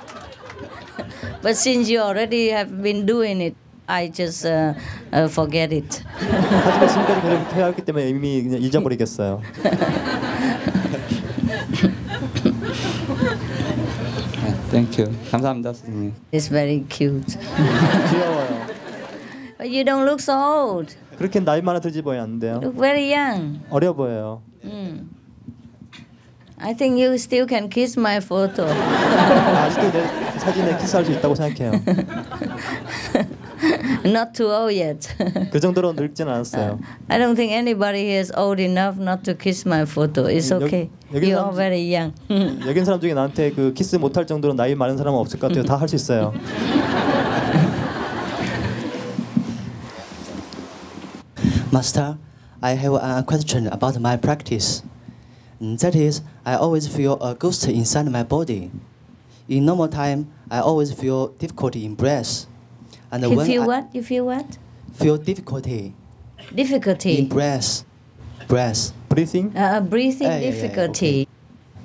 but 1.43 1.57
since 1.57 1.89
you 1.91 2.01
already 2.01 2.51
have 2.51 2.83
been 2.83 3.05
doing 3.07 3.41
it, 3.41 3.55
I 3.87 4.09
just 4.09 4.47
uh, 4.47 4.75
uh, 5.13 5.29
forget 5.29 5.73
it. 5.73 6.03
하지만 6.19 6.89
지금까지 6.89 7.21
계속 7.21 7.53
해왔기 7.55 7.83
때문에 7.83 8.09
이미 8.09 8.43
그냥 8.43 8.63
잊어버리겠어요. 8.63 9.43
땡큐. 14.71 15.05
감사합니다, 15.31 15.73
스승님. 15.73 16.15
It's 16.33 16.49
very 16.51 16.85
cute. 16.91 17.39
귀여워요. 18.11 18.67
But 19.59 19.69
you 19.71 19.85
don't 19.85 20.05
look 20.05 20.21
so 20.21 20.35
old. 20.35 20.97
그렇게 21.17 21.39
나이 21.41 21.63
많아 21.63 21.79
들지 21.81 22.03
보여 22.03 22.23
안 22.23 22.39
돼요. 22.41 22.59
Look 22.63 22.77
very 22.77 23.13
young. 23.15 23.61
어려 23.71 23.93
보여요. 23.93 24.43
Mm. 24.65 25.09
I 26.61 26.73
think 26.73 26.99
you 26.99 27.15
still 27.19 27.47
can 27.49 27.69
kiss 27.69 27.99
my 27.99 28.19
photo. 28.19 28.65
아직도 28.67 29.91
내 29.93 30.39
사진에 30.39 30.77
키스할 30.79 31.05
수 31.05 31.13
있다고 31.13 31.35
생각해요. 31.35 31.73
not 34.05 34.33
too 34.35 34.51
old 34.51 34.73
yet. 34.75 35.09
그 35.51 35.59
정도로 35.61 35.93
늙진 35.93 36.29
않았어요. 36.29 36.79
I 37.09 37.19
don't 37.19 37.35
think 37.37 37.53
anybody 37.53 38.05
here 38.05 38.21
is 38.21 38.33
old 38.37 38.63
enough 38.63 38.99
not 39.01 39.25
to 39.25 39.35
kiss 39.37 39.67
my 39.67 39.83
photo. 39.83 40.27
It's 40.27 40.51
여- 40.51 40.57
okay. 40.65 40.91
여기 41.13 41.27
You 41.33 41.39
are 41.39 41.51
사람- 41.51 41.55
very 41.57 41.83
young. 41.95 42.13
여긴 42.67 42.85
사람 42.85 43.01
중에 43.01 43.15
나한테 43.15 43.51
그 43.51 43.73
키스 43.75 43.97
못할 43.97 44.27
정도로 44.27 44.55
나이 44.55 44.75
많은 44.75 44.97
사람은 44.97 45.19
없을 45.19 45.39
것 45.41 45.49
같아요. 45.49 45.65
다 45.65 45.77
할 45.77 45.89
수 45.89 45.97
있어요. 45.97 46.33
Master, 51.73 52.19
I 52.63 52.75
have 52.77 52.95
a 52.95 53.23
question 53.27 53.67
about 53.67 53.99
my 54.01 54.17
practice. 54.17 54.83
Mm, 55.62 55.80
That 55.80 55.96
is, 55.96 56.22
I 56.46 56.56
always 56.56 56.88
feel 56.88 57.22
a 57.22 57.36
ghost 57.36 57.68
inside 57.68 58.10
my 58.12 58.24
body. 58.24 58.72
In 59.48 59.66
normal 59.66 59.88
time, 59.88 60.32
I 60.50 60.60
always 60.60 60.94
feel 60.94 61.30
difficulty 61.30 61.86
in 61.86 61.96
breath. 61.96 62.46
And 63.12 63.24
you 63.24 63.36
when 63.36 63.48
feel 63.48 63.64
I 63.64 63.68
what? 63.68 63.96
You 63.96 64.04
feel 64.04 64.26
what? 64.26 64.58
feel 64.94 65.18
difficulty 65.18 65.94
Difficulty. 66.54 67.20
in 67.20 67.28
breath, 67.30 67.84
breath. 68.48 68.92
Breathing? 69.08 69.56
Uh, 69.56 69.80
breathing 69.82 70.28
Yeah, 70.28 70.38
yeah, 70.38 70.44
yeah, 70.46 70.52
difficulty. 70.52 71.28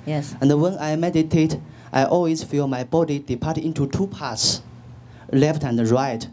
Yes. 0.07 0.35
And 0.41 0.61
when 0.61 0.77
I 0.79 0.97
meditate, 0.97 1.59
I 1.93 2.05
always 2.05 2.43
feel 2.45 2.67
my 2.69 2.85
body 2.85 3.19
depart 3.19 3.57
into 3.59 3.87
two 3.87 4.07
parts, 4.09 4.63
left 5.33 5.65
and 5.65 5.79
right. 5.91 6.27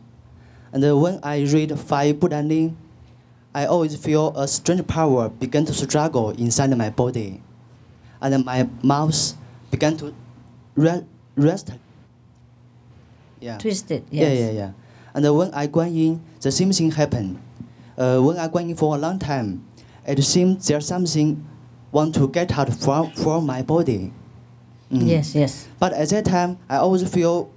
And 0.73 1.01
when 1.01 1.19
I 1.23 1.43
read 1.43 1.77
five 1.79 2.19
Buddha 2.19 2.41
Ning, 2.43 2.75
I 3.53 3.65
always 3.65 3.95
feel 3.97 4.33
a 4.37 4.47
strange 4.47 4.87
power 4.87 5.29
begin 5.29 5.65
to 5.65 5.73
struggle 5.73 6.29
inside 6.31 6.75
my 6.77 6.89
body. 6.89 7.41
And 8.21 8.45
my 8.45 8.69
mouth 8.83 9.33
began 9.71 9.97
to 9.97 10.13
re- 10.75 11.03
rest. 11.35 11.71
Yeah. 13.39 13.57
Twisted. 13.57 14.05
Yeah, 14.11 14.29
Yes. 14.29 14.39
yeah, 14.39 14.51
yeah. 14.51 14.71
And 15.13 15.35
when 15.37 15.53
I 15.53 15.67
Guanyin, 15.67 16.19
the 16.39 16.51
same 16.51 16.71
thing 16.71 16.91
happened. 16.91 17.39
uh, 17.97 18.19
when 18.19 18.37
I'm 18.39 18.51
in 18.69 18.75
for 18.75 18.95
a 18.95 18.97
long 18.97 19.19
time, 19.19 19.65
it 20.07 20.21
seems 20.23 20.65
there's 20.67 20.87
something 20.87 21.45
want 21.91 22.15
to 22.15 22.27
get 22.29 22.57
out 22.57 22.73
from, 22.73 23.11
from 23.11 23.45
my 23.45 23.61
body. 23.61 24.13
Mm. 24.91 25.07
Yes, 25.07 25.35
yes. 25.35 25.67
But 25.79 25.93
at 25.93 26.09
that 26.09 26.25
time, 26.25 26.57
I 26.69 26.77
always 26.77 27.07
feel 27.07 27.49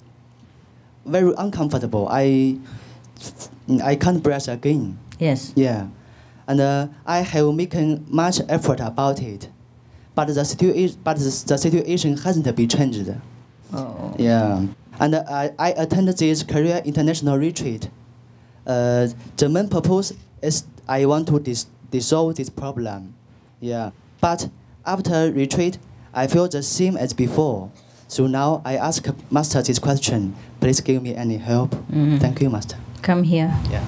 very 1.07 1.33
uncomfortable. 1.39 2.09
I, 2.11 2.59
I 3.83 3.95
can't 3.97 4.23
breathe 4.23 4.49
again. 4.49 4.99
Yes. 5.19 5.53
Yeah, 5.57 5.87
and 6.47 6.61
uh, 6.61 6.89
I 7.07 7.19
have 7.21 7.55
making 7.55 8.07
much 8.09 8.41
effort 8.49 8.81
about 8.81 9.21
it, 9.23 9.49
but 10.15 10.27
the 10.29 10.45
situation, 10.45 10.99
but 11.05 11.17
the, 11.17 11.45
the 11.47 11.57
situation 11.59 12.17
hasn't 12.17 12.55
been 12.57 12.69
changed. 12.69 13.11
Oh. 13.73 14.15
Yeah, 14.19 14.67
and 15.01 15.15
uh, 15.15 15.25
I, 15.29 15.53
I 15.59 15.71
attended 15.73 16.19
this 16.19 16.43
Korea 16.43 16.83
international 16.83 17.39
retreat. 17.39 17.89
Uh, 18.67 19.09
the 19.37 19.49
main 19.49 19.69
purpose 19.69 20.13
is 20.43 20.65
I 20.89 21.07
want 21.07 21.29
to 21.29 21.39
dis- 21.41 21.67
dissolve 21.91 22.37
this 22.37 22.51
problem. 22.51 23.15
Yeah, 23.61 23.91
but 24.21 24.49
after 24.85 25.31
retreat, 25.33 25.79
I 26.13 26.27
feel 26.27 26.49
the 26.49 26.63
same 26.63 26.97
as 26.97 27.13
before. 27.13 27.71
So 28.09 28.27
now 28.27 28.63
I 28.65 28.77
ask 28.77 29.07
Master 29.31 29.63
this 29.63 29.79
question. 29.79 30.35
Please 30.61 30.81
give 30.81 31.03
me 31.03 31.15
any 31.15 31.37
help. 31.39 31.71
Mhm. 31.91 32.21
Thank 32.21 32.41
you, 32.41 32.51
Master. 32.51 32.77
Come 33.03 33.23
here. 33.23 33.53
Yeah. 33.71 33.85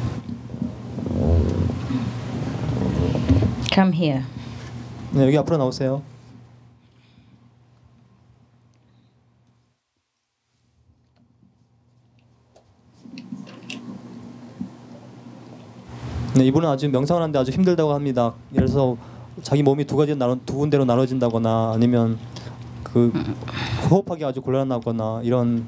Come 3.73 3.95
here. 3.95 4.23
네, 5.13 5.27
여기 5.27 5.37
앞으로 5.37 5.59
나오세요. 5.59 6.03
네, 16.37 16.45
이분은 16.45 16.69
아주 16.69 16.89
명상을 16.91 17.23
하는데 17.23 17.39
아주 17.39 17.51
힘들다고 17.51 17.95
합니다. 17.95 18.35
들어서 18.55 18.97
자기 19.43 19.63
몸이 19.63 19.85
두 19.85 19.97
가지 19.97 20.15
나눠 20.15 20.37
두 20.45 20.57
군데로 20.57 20.85
나눠진다거나 20.85 21.73
아니면 21.75 22.19
그 22.83 23.11
호흡하기 23.91 24.25
아주 24.25 24.43
곤란하거나 24.43 25.21
이런 25.23 25.67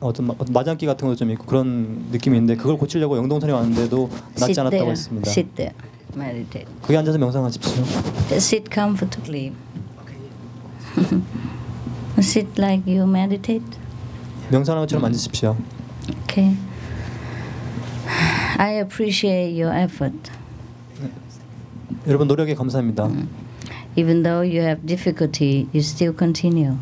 어떤 0.00 0.26
마- 0.28 0.34
마장기 0.50 0.86
같은 0.86 1.06
것도 1.06 1.16
좀 1.16 1.30
있고 1.30 1.44
그런 1.44 2.06
느낌인데 2.10 2.56
그걸 2.56 2.76
고치려고 2.78 3.16
영동선에 3.16 3.52
왔는데도 3.52 4.08
낫지 4.38 4.58
않았다고. 4.60 4.90
했습니다. 4.90 5.30
Sit 5.30 5.50
there. 5.54 5.74
Meditate. 6.16 6.66
거기 6.82 6.96
앉아서 6.96 7.18
명상하십시오. 7.18 7.84
Sit 8.32 8.64
comfortably. 8.72 9.52
sit 12.18 12.48
like 12.58 12.82
you 12.92 13.08
meditate. 13.08 13.64
명상하는 14.50 14.82
것처럼 14.82 15.04
앉으십시오. 15.04 15.56
Okay. 16.24 16.56
I 18.58 18.78
appreciate 18.78 19.52
your 19.62 19.76
effort. 19.78 20.30
여러분 22.06 22.26
노력에 22.26 22.54
감사합니다. 22.54 23.08
Even 23.96 24.22
though 24.22 24.40
you 24.42 24.62
have 24.62 24.84
difficulty, 24.86 25.66
you 25.74 25.78
still 25.80 26.14
continue. 26.16 26.74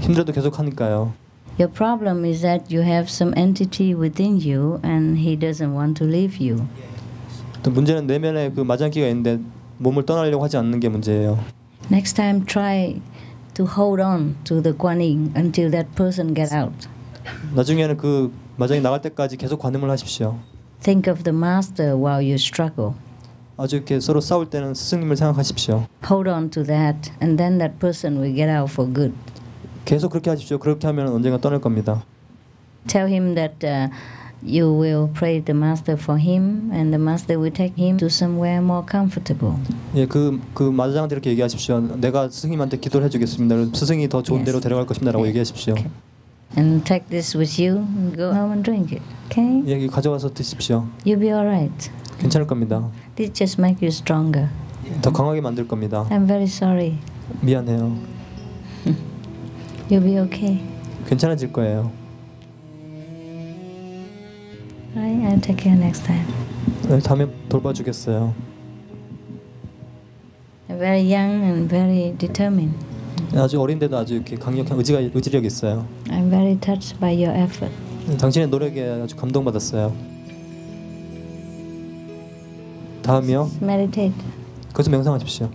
힘들어도 0.00 0.32
계속 0.32 0.58
하니까요. 0.58 1.12
Your 1.57 1.71
problem 1.71 2.25
is 2.25 2.41
that 2.41 2.69
you 2.69 2.83
have 2.83 3.09
some 3.09 3.33
entity 3.37 3.95
within 3.95 4.39
you 4.39 4.79
and 4.83 5.17
he 5.19 5.37
doesn't 5.37 5.73
want 5.73 5.97
to 5.99 6.05
leave 6.05 6.37
you. 6.43 6.67
또 7.63 7.71
문제는 7.71 8.07
내면에 8.07 8.51
그 8.51 8.61
마장기가 8.61 9.07
있는데 9.07 9.39
몸을 9.77 10.05
떠나려고 10.05 10.43
하지 10.43 10.57
않는 10.57 10.79
게 10.79 10.89
문제예요. 10.89 11.39
Next 11.91 12.15
time 12.15 12.45
try 12.45 13.01
to 13.53 13.65
hold 13.65 14.01
on 14.01 14.35
to 14.43 14.61
the 14.61 14.77
guanyin 14.77 15.31
until 15.35 15.71
that 15.71 15.89
person 15.95 16.35
get 16.35 16.53
out. 16.53 16.87
나중에는 17.55 17.97
그 17.97 18.33
마장이 18.57 18.81
나갈 18.81 19.01
때까지 19.01 19.37
계속 19.37 19.59
관음을 19.59 19.89
하십시오. 19.89 20.37
Think 20.81 21.11
of 21.11 21.23
the 21.23 21.35
master 21.35 21.95
while 21.95 22.21
you 22.21 22.35
struggle. 22.35 22.93
아주 23.57 23.77
이렇게 23.77 23.99
서로 23.99 24.19
싸울 24.19 24.49
때는 24.49 24.73
스승님을 24.73 25.15
생각하십시오. 25.15 25.87
Hold 26.09 26.29
on 26.29 26.49
to 26.49 26.63
that 26.65 27.11
and 27.21 27.37
then 27.37 27.57
that 27.57 27.79
person 27.79 28.19
will 28.19 28.35
get 28.35 28.49
out 28.49 28.69
for 28.71 28.91
good. 28.91 29.13
계속 29.90 30.10
그렇게 30.10 30.30
하십시오. 30.30 30.58
그렇게 30.58 30.86
하면 30.86 31.08
언젠가 31.08 31.38
떠날 31.38 31.60
겁니다. 31.60 32.04
Tell 32.86 33.12
him 33.12 33.34
that 33.34 33.66
uh, 33.66 33.90
you 34.40 34.72
will 34.72 35.08
pray 35.12 35.42
the 35.42 35.56
master 35.56 35.98
for 36.00 36.16
him 36.16 36.70
and 36.70 36.94
the 36.94 37.02
master 37.02 37.36
will 37.36 37.52
take 37.52 37.74
him 37.76 37.98
to 37.98 38.06
somewhere 38.06 38.62
more 38.62 38.86
comfortable. 38.88 39.56
예, 39.96 40.06
그, 40.06 40.40
그 40.54 40.62
마장한테 40.62 41.16
이렇게 41.16 41.30
얘기하십시오. 41.30 41.80
내가 41.96 42.28
스승님한테 42.28 42.76
기도를 42.76 43.06
해 43.06 43.10
주겠습니다. 43.10 43.76
스승이 43.76 44.08
더 44.08 44.22
좋은 44.22 44.44
데로 44.44 44.60
데려갈 44.60 44.86
것입니다라고 44.86 45.26
얘기하십시오. 45.26 45.74
And 46.56 46.84
take 46.84 47.08
this 47.08 47.36
with 47.36 47.60
you 47.60 47.78
and 47.78 48.16
go 48.16 48.30
home 48.30 48.52
and 48.52 48.62
drink 48.62 48.96
it. 48.96 49.02
Okay? 49.26 49.64
예, 49.66 49.86
가져와서 49.88 50.32
드십시오. 50.32 50.86
You'll 51.04 51.18
be 51.18 51.30
alright. 51.30 51.90
괜찮을 52.20 52.46
겁니다. 52.46 52.88
This 53.16 53.32
just 53.32 53.60
make 53.60 53.84
you 53.84 53.88
stronger. 53.88 54.50
더 55.02 55.10
강하게 55.10 55.40
만들 55.40 55.66
겁니다. 55.66 56.06
I'm 56.10 56.28
very 56.28 56.44
sorry. 56.44 56.98
미안해요. 57.40 58.19
You'll 59.90 60.04
be 60.04 60.18
okay. 60.20 60.60
괜찮아질 61.08 61.52
거예요. 61.52 61.90
Right? 64.94 65.26
I'll 65.26 65.40
take 65.40 65.56
care 65.58 65.76
next 65.76 66.04
time. 66.04 66.24
네, 66.88 67.00
다음에 67.00 67.26
돌봐주겠어요. 67.48 68.32
Very 70.68 71.12
young 71.12 71.42
and 71.44 71.68
very 71.68 72.16
determined. 72.16 72.78
아주 73.34 73.60
어린데도 73.60 73.96
아주 73.96 74.14
이렇게 74.14 74.36
강력한 74.36 74.78
의지가 74.78 75.00
의지력 75.12 75.44
있어요. 75.44 75.86
I'm 76.06 76.30
very 76.30 76.56
touched 76.60 76.98
by 77.00 77.12
your 77.12 77.36
effort. 77.36 77.74
당신의 78.18 78.48
노력에 78.48 78.88
아주 79.02 79.16
감동받았어요. 79.16 79.92
다음이요. 83.02 83.50
Meditate. 83.60 84.14
거기서 84.72 84.90
명상하십시오. 84.90 85.50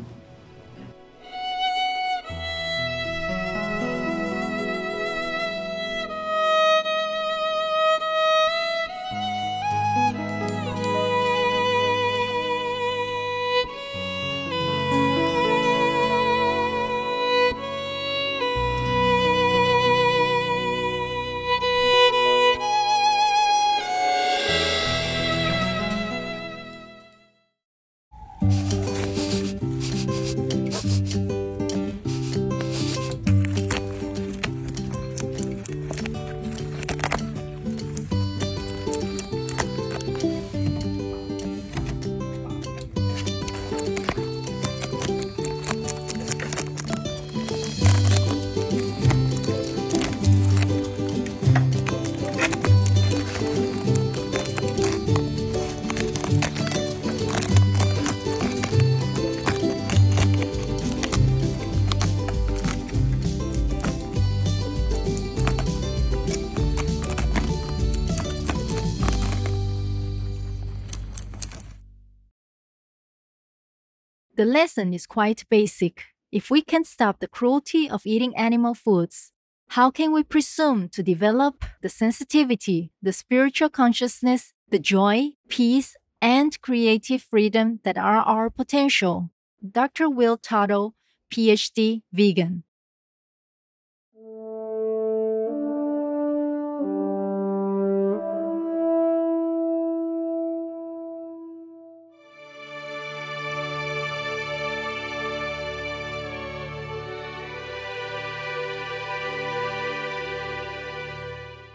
The 74.36 74.44
lesson 74.44 74.94
is 74.94 75.08
quite 75.08 75.46
basic. 75.50 76.04
If 76.30 76.52
we 76.52 76.62
can 76.62 76.84
stop 76.84 77.20
the 77.22 77.28
cruelty 77.30 77.90
of 77.90 78.06
eating 78.06 78.36
animal 78.36 78.74
foods, 78.74 79.32
how 79.70 79.90
can 79.90 80.12
we 80.12 80.24
presume 80.24 80.90
to 80.90 81.02
develop 81.02 81.64
the 81.82 81.88
sensitivity, 81.88 82.92
the 83.02 83.14
spiritual 83.14 83.70
consciousness, 83.70 84.52
the 84.70 84.80
joy, 84.80 85.30
peace, 85.48 85.96
and 86.22 86.60
creative 86.60 87.22
freedom 87.22 87.80
that 87.86 87.98
are 87.98 88.18
our 88.18 88.50
potential? 88.50 89.30
Dr. 89.64 90.10
Will 90.10 90.36
Tuttle, 90.36 90.96
PhD, 91.32 92.02
vegan. 92.12 92.65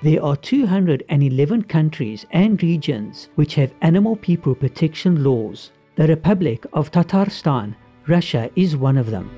There 0.03 0.25
are 0.25 0.35
211 0.35 1.65
countries 1.65 2.25
and 2.31 2.63
regions 2.63 3.29
which 3.35 3.55
have 3.57 3.75
animal 3.83 4.17
people 4.17 4.55
protection 4.55 5.23
laws. 5.23 5.73
The 5.97 6.07
Republic 6.07 6.65
of 6.73 6.91
Tatarstan, 6.91 7.75
Russia, 8.07 8.51
is 8.57 8.79
one 8.79 8.97
of 8.97 9.11
them. 9.11 9.31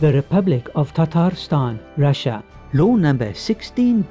The 0.00 0.14
Republic 0.14 0.70
of 0.74 0.94
Tatarstan, 0.94 1.78
Russia, 1.98 2.42
Law 2.72 2.94
number 2.94 3.34
16 3.34 4.02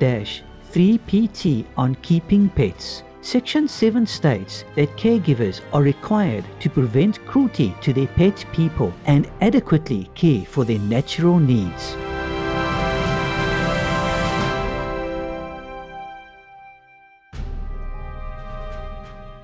3PT 0.74 1.66
on 1.78 1.96
keeping 1.96 2.50
pets. 2.50 3.04
Section 3.22 3.68
7 3.68 4.06
states 4.06 4.64
that 4.76 4.96
caregivers 4.96 5.62
are 5.74 5.82
required 5.82 6.46
to 6.62 6.70
prevent 6.70 7.26
cruelty 7.26 7.76
to 7.82 7.92
their 7.92 8.08
pet 8.08 8.46
people 8.54 8.94
and 9.06 9.30
adequately 9.42 10.10
care 10.16 10.46
for 10.46 10.64
their 10.64 10.80
natural 10.80 11.38
needs. 11.38 11.96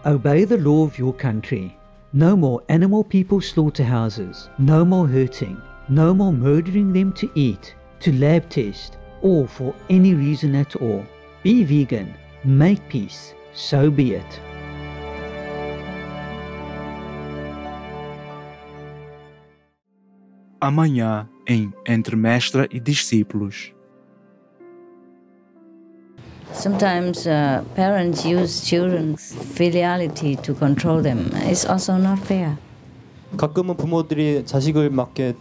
Obey 0.06 0.46
the 0.46 0.58
law 0.58 0.86
of 0.86 1.00
your 1.00 1.14
country. 1.14 1.76
No 2.14 2.38
more 2.38 2.62
animal 2.70 3.04
people 3.04 3.42
slaughterhouses. 3.42 4.50
No 4.60 4.86
more 4.86 5.08
hurting. 5.08 5.60
No 5.90 6.14
more 6.14 6.32
murdering 6.32 6.94
them 6.94 7.12
to 7.14 7.30
eat, 7.36 7.76
to 8.00 8.14
lab 8.14 8.48
test, 8.50 8.98
or 9.22 9.48
for 9.48 9.74
any 9.90 10.14
reason 10.14 10.56
at 10.56 10.76
all. 10.76 11.04
Be 11.45 11.64
vegan, 11.64 12.14
make 12.45 12.81
peace, 12.89 13.35
so 13.53 13.91
be 13.91 14.14
it. 14.14 14.41
Amanhã 20.61 21.27
em 21.47 21.73
Entre 21.87 22.14
Mestra 22.14 22.68
e 22.71 22.79
Discípulos. 22.79 23.73
Sometimes 26.53 27.27
uh, 27.27 27.64
parents 27.75 28.25
use 28.25 28.62
children's 28.62 29.33
filiality 29.33 30.37
to 30.43 30.53
control 30.53 31.01
them. 31.01 31.31
It's 31.49 31.64
also 31.64 31.97
not 31.97 32.18
fair. 32.27 32.59
가끔은 33.37 33.77
부모들이 33.77 34.45
자식을 34.45 34.91
막게 34.91 35.35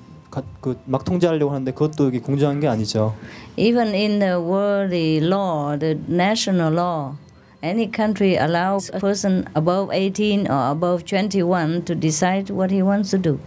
그막 0.60 1.04
통제하려고 1.04 1.52
하는데 1.52 1.72
그것도 1.72 2.08
이게 2.08 2.20
공정한 2.20 2.60
게 2.60 2.68
아니죠. 2.68 3.14
Even 3.56 3.88
in 3.94 4.18
the 4.18 4.34
worldly 4.34 5.18
law, 5.18 5.78
the 5.78 5.98
national 6.08 6.72
law, 6.74 7.16
any 7.62 7.90
country 7.90 8.36
allows 8.36 8.90
a 8.94 9.00
person 9.00 9.44
above 9.54 9.90
18 9.92 10.46
or 10.50 10.70
above 10.70 11.04
21 11.04 11.84
to 11.84 11.94
decide 11.98 12.52
what 12.52 12.74
he 12.74 12.82
wants 12.82 13.10
to 13.10 13.20
do. 13.20 13.38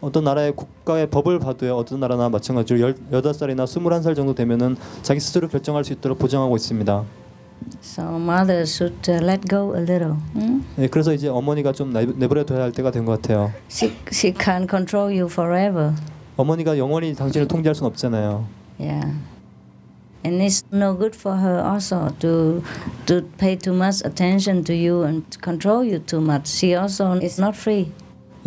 어떤 0.00 0.24
나라의 0.24 0.52
국가의 0.52 1.10
법을 1.10 1.38
봐도요. 1.40 1.76
어떤 1.76 2.00
나라나 2.00 2.28
마찬가지로 2.30 2.94
18살이나 3.12 3.64
21살 3.64 4.16
정도 4.16 4.34
되면은 4.34 4.76
자기 5.02 5.20
스스로 5.20 5.48
결정할 5.48 5.84
수 5.84 5.92
있도록 5.92 6.18
보장하고 6.18 6.56
있습니다. 6.56 7.04
So 7.81 8.19
mothers 8.19 8.75
should 8.75 8.97
uh, 9.09 9.19
let 9.25 9.47
go 9.47 9.73
a 9.75 9.81
little. 9.81 10.15
Hmm? 10.33 10.61
네, 10.77 10.87
그래서 10.87 11.13
이제 11.13 11.27
어머니가 11.27 11.71
좀 11.73 11.91
내버려 11.93 12.45
둬야 12.45 12.63
할 12.63 12.71
때가 12.71 12.91
된 12.91 13.05
것 13.05 13.21
같아요. 13.21 13.51
She 13.69 13.93
she 14.11 14.33
can't 14.33 14.69
control 14.69 15.09
you 15.11 15.25
forever. 15.27 15.93
어머니가 16.37 16.77
영원히 16.77 17.15
당신을 17.15 17.47
통제할 17.47 17.73
수는 17.73 17.87
없잖아요. 17.91 18.45
Yeah. 18.79 19.13
And 20.23 20.41
it's 20.41 20.63
no 20.73 20.93
good 20.97 21.15
for 21.15 21.37
her 21.37 21.61
also 21.63 22.09
to 22.19 22.61
to 23.05 23.21
pay 23.37 23.55
too 23.55 23.73
much 23.73 24.01
attention 24.03 24.63
to 24.65 24.73
you 24.75 25.03
and 25.03 25.23
control 25.41 25.83
you 25.83 25.99
too 25.99 26.19
much. 26.19 26.47
She 26.47 26.75
also 26.75 27.13
is 27.21 27.39
not 27.39 27.55
free. 27.55 27.91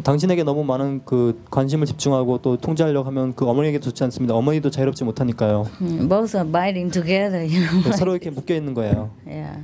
당신에게 0.01 0.43
너무 0.43 0.63
많은 0.63 1.03
그 1.05 1.39
관심을 1.51 1.85
집중하고 1.85 2.39
또 2.41 2.57
통제하려고 2.57 3.07
하면 3.07 3.35
그 3.35 3.45
어머니에게 3.45 3.79
좋지 3.79 4.03
않습니다. 4.05 4.33
어머니도 4.33 4.71
자유롭지 4.71 5.03
못하니까요. 5.03 5.67
Mm, 5.81 6.09
both 6.09 6.35
are 6.35 6.49
biting 6.49 6.91
together, 6.91 7.45
you 7.45 7.67
know. 7.67 7.91
서로 7.95 8.13
이렇게 8.13 8.31
묶여 8.31 8.55
있는 8.55 8.73
거예요. 8.73 9.11
Yeah. 9.27 9.61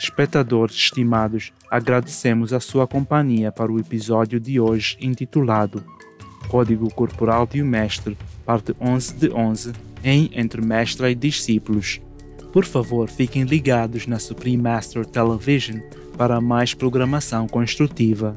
Espectadores 0.00 0.76
estimados, 0.76 1.52
agradecemos 1.68 2.52
a 2.52 2.60
sua 2.60 2.86
companhia 2.86 3.50
para 3.50 3.72
o 3.72 3.80
episódio 3.80 4.38
de 4.38 4.60
hoje 4.60 4.96
intitulado 5.00 5.82
Código 6.48 6.88
Corporal 6.94 7.48
de 7.48 7.60
um 7.60 7.66
Mestre, 7.66 8.16
parte 8.46 8.76
11 8.80 9.14
de 9.14 9.34
11, 9.34 9.72
em 10.04 10.30
Entre 10.34 10.60
Mestra 10.60 11.10
e 11.10 11.14
Discípulos. 11.14 12.00
Por 12.52 12.64
favor, 12.64 13.08
fiquem 13.08 13.42
ligados 13.42 14.06
na 14.06 14.18
Supreme 14.18 14.62
Master 14.62 15.04
Television 15.04 15.80
para 16.16 16.40
mais 16.40 16.74
programação 16.74 17.48
construtiva. 17.48 18.34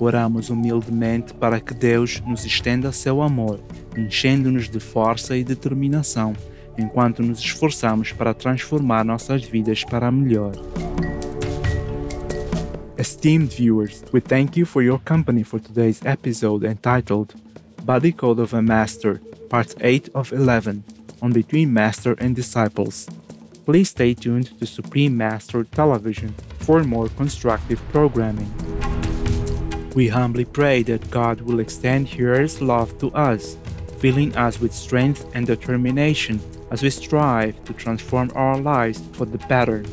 Oramos 0.00 0.48
humildemente 0.48 1.34
para 1.34 1.60
que 1.60 1.74
Deus 1.74 2.22
nos 2.26 2.44
estenda 2.44 2.92
seu 2.92 3.20
amor, 3.20 3.60
enchendo-nos 3.96 4.68
de 4.68 4.80
força 4.80 5.36
e 5.36 5.44
determinação, 5.44 6.34
enquanto 6.78 7.22
nos 7.22 7.40
esforçamos 7.40 8.12
para 8.12 8.32
transformar 8.32 9.04
nossas 9.04 9.44
vidas 9.44 9.84
para 9.84 10.10
melhor. 10.10 10.52
Esteemed 12.96 13.54
viewers, 13.54 14.02
we 14.12 14.20
thank 14.20 14.58
you 14.58 14.64
for 14.64 14.82
your 14.82 14.98
company 14.98 15.44
for 15.44 15.60
today's 15.60 16.00
episode 16.04 16.64
entitled 16.64 17.34
Body 17.84 18.12
Code 18.12 18.40
of 18.40 18.56
a 18.56 18.62
Master, 18.62 19.20
Part 19.54 19.76
8 19.80 20.08
of 20.16 20.32
11, 20.32 20.82
on 21.22 21.30
Between 21.30 21.72
Master 21.72 22.14
and 22.14 22.34
Disciples. 22.34 23.08
Please 23.64 23.90
stay 23.90 24.12
tuned 24.12 24.58
to 24.58 24.66
Supreme 24.66 25.16
Master 25.16 25.62
Television 25.62 26.34
for 26.58 26.82
more 26.82 27.08
constructive 27.10 27.80
programming. 27.90 28.52
We 29.94 30.08
humbly 30.08 30.44
pray 30.44 30.82
that 30.90 31.08
God 31.08 31.40
will 31.42 31.60
extend 31.60 32.08
His 32.08 32.60
love 32.60 32.98
to 32.98 33.12
us, 33.12 33.56
filling 33.98 34.36
us 34.36 34.58
with 34.58 34.74
strength 34.74 35.24
and 35.34 35.46
determination 35.46 36.40
as 36.72 36.82
we 36.82 36.90
strive 36.90 37.54
to 37.66 37.74
transform 37.74 38.32
our 38.34 38.58
lives 38.58 39.00
for 39.12 39.24
the 39.24 39.38
better. 39.46 39.84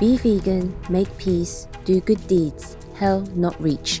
Be 0.00 0.16
vegan, 0.16 0.74
make 0.88 1.14
peace, 1.18 1.68
do 1.84 2.00
good 2.00 2.26
deeds, 2.26 2.78
hell 2.94 3.20
not 3.34 3.60
reach. 3.60 4.00